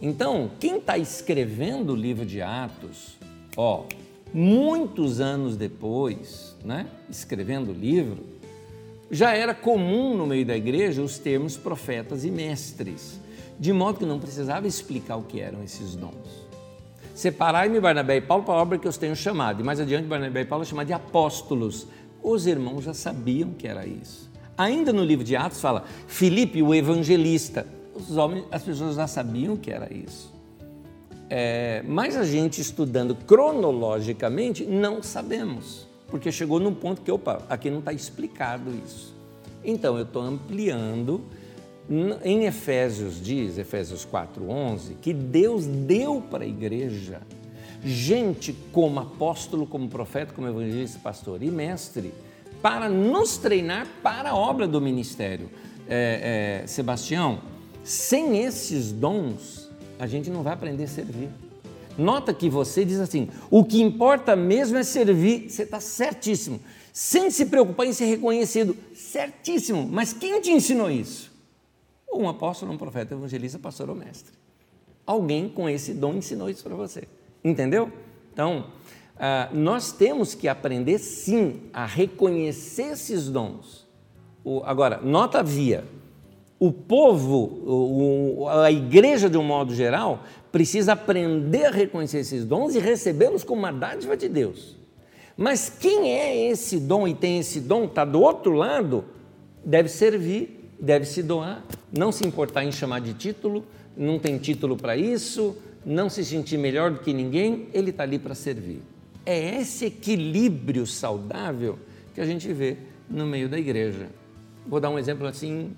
[0.00, 3.18] Então, quem está escrevendo o livro de Atos,
[3.56, 3.84] ó,
[4.32, 8.24] muitos anos depois, né, escrevendo o livro,
[9.10, 13.18] já era comum no meio da igreja os termos profetas e mestres,
[13.58, 16.46] de modo que não precisava explicar o que eram esses dons.
[17.14, 20.42] Separai-me Barnabé e Paulo para a obra que os tenho chamado, e mais adiante Barnabé
[20.42, 21.86] e Paulo chamar de apóstolos.
[22.22, 24.30] Os irmãos já sabiam que era isso.
[24.56, 27.66] Ainda no livro de Atos fala Filipe, o evangelista.
[27.94, 30.32] Os homens, as pessoas já sabiam que era isso.
[31.30, 37.70] É, mas a gente estudando cronologicamente não sabemos porque chegou num ponto que, opa, aqui
[37.70, 39.14] não está explicado isso.
[39.64, 41.22] Então, eu estou ampliando.
[42.22, 47.20] Em Efésios diz, Efésios 4,11, que Deus deu para a igreja
[47.84, 52.12] gente como apóstolo, como profeta, como evangelista, pastor e mestre,
[52.60, 55.48] para nos treinar para a obra do ministério.
[55.88, 57.40] É, é, Sebastião,
[57.84, 61.28] sem esses dons, a gente não vai aprender a servir.
[61.98, 65.50] Nota que você diz assim: o que importa mesmo é servir.
[65.50, 66.60] Você está certíssimo.
[66.92, 68.76] Sem se preocupar em ser reconhecido.
[68.94, 69.86] Certíssimo.
[69.90, 71.30] Mas quem te ensinou isso?
[72.12, 74.32] Um apóstolo, um profeta, um evangelista, pastor ou mestre.
[75.04, 77.04] Alguém com esse dom ensinou isso para você.
[77.42, 77.90] Entendeu?
[78.32, 78.66] Então,
[79.16, 83.86] uh, nós temos que aprender sim a reconhecer esses dons.
[84.44, 85.84] O, agora, nota via.
[86.60, 92.74] O povo, o, a igreja de um modo geral, precisa aprender a reconhecer esses dons
[92.74, 94.76] e recebê-los como uma dádiva de Deus.
[95.36, 99.04] Mas quem é esse dom e tem esse dom, está do outro lado,
[99.64, 101.64] deve servir, deve se doar,
[101.96, 103.64] não se importar em chamar de título,
[103.96, 108.18] não tem título para isso, não se sentir melhor do que ninguém, ele está ali
[108.18, 108.82] para servir.
[109.24, 111.78] É esse equilíbrio saudável
[112.14, 112.76] que a gente vê
[113.08, 114.08] no meio da igreja.
[114.66, 115.72] Vou dar um exemplo assim,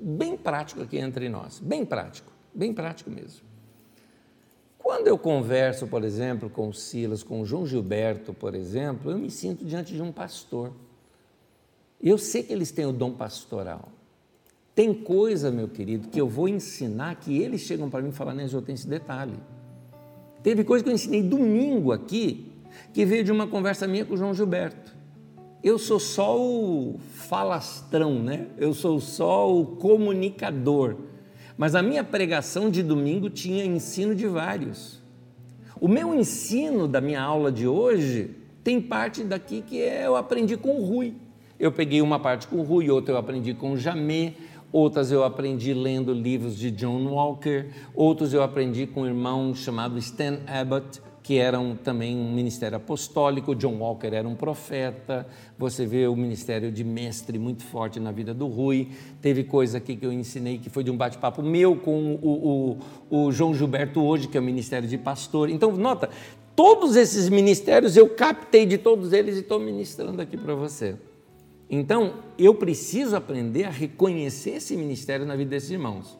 [0.00, 3.45] bem prático aqui entre nós, bem prático, bem prático mesmo.
[4.86, 9.18] Quando eu converso, por exemplo, com o Silas, com o João Gilberto, por exemplo, eu
[9.18, 10.70] me sinto diante de um pastor.
[12.00, 13.88] Eu sei que eles têm o dom pastoral.
[14.76, 18.36] Tem coisa, meu querido, que eu vou ensinar que eles chegam para mim e falam,
[18.36, 19.34] né, eu tenho esse detalhe.
[20.40, 22.52] Teve coisa que eu ensinei domingo aqui,
[22.94, 24.94] que veio de uma conversa minha com o João Gilberto.
[25.64, 28.46] eu sou só o falastrão, né?
[28.56, 30.94] Eu sou só o comunicador.
[31.56, 35.00] Mas a minha pregação de domingo tinha ensino de vários.
[35.80, 38.30] O meu ensino da minha aula de hoje
[38.62, 41.14] tem parte daqui que eu aprendi com o Rui.
[41.58, 44.34] Eu peguei uma parte com o Rui, outra eu aprendi com o Jamê,
[44.72, 49.98] outras eu aprendi lendo livros de John Walker, outros eu aprendi com um irmão chamado
[49.98, 55.26] Stan Abbott, que era um, também um ministério apostólico, John Walker era um profeta,
[55.58, 58.90] você vê o ministério de mestre muito forte na vida do Rui,
[59.20, 62.78] teve coisa aqui que eu ensinei que foi de um bate-papo meu com o,
[63.10, 65.50] o, o João Gilberto hoje, que é o ministério de pastor.
[65.50, 66.08] Então, nota,
[66.54, 70.94] todos esses ministérios eu captei de todos eles e estou ministrando aqui para você.
[71.68, 76.18] Então, eu preciso aprender a reconhecer esse ministério na vida desses irmãos.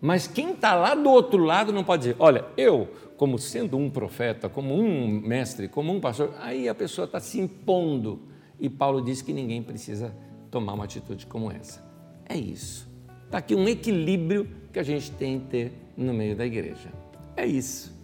[0.00, 3.90] Mas quem está lá do outro lado não pode dizer, olha, eu, como sendo um
[3.90, 8.22] profeta, como um mestre, como um pastor, aí a pessoa está se impondo.
[8.58, 10.14] E Paulo diz que ninguém precisa
[10.50, 11.84] tomar uma atitude como essa.
[12.26, 12.88] É isso.
[13.26, 16.90] Está aqui um equilíbrio que a gente tem que ter no meio da igreja.
[17.36, 17.94] É isso.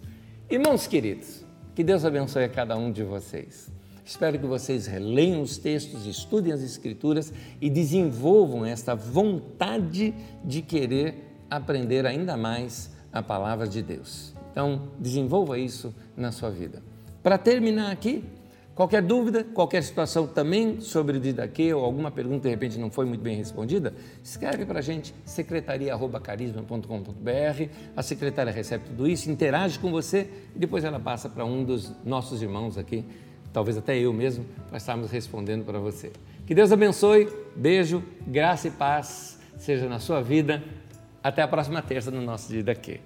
[0.49, 3.71] Irmãos queridos, que Deus abençoe a cada um de vocês.
[4.07, 10.13] Espero que vocês releiam os textos, estudem as Escrituras e desenvolvam esta vontade
[10.45, 14.33] de querer aprender ainda mais a palavra de Deus.
[14.53, 16.81] Então, desenvolva isso na sua vida.
[17.21, 18.23] Para terminar aqui,
[18.73, 23.05] qualquer dúvida, qualquer situação também sobre o Didaquê ou alguma pergunta de repente não foi
[23.05, 23.93] muito bem respondida,
[24.23, 27.69] escreve para a gente, secretaria.carisma.com.br.
[27.93, 31.91] A secretária recebe tudo isso, interage com você e depois ela passa para um dos
[32.05, 33.03] nossos irmãos aqui,
[33.57, 36.11] talvez até eu mesmo, para estarmos respondendo para você.
[36.45, 40.63] Que Deus abençoe, beijo, graça e paz seja na sua vida
[41.23, 43.01] até a próxima terça no nosso dia daqui.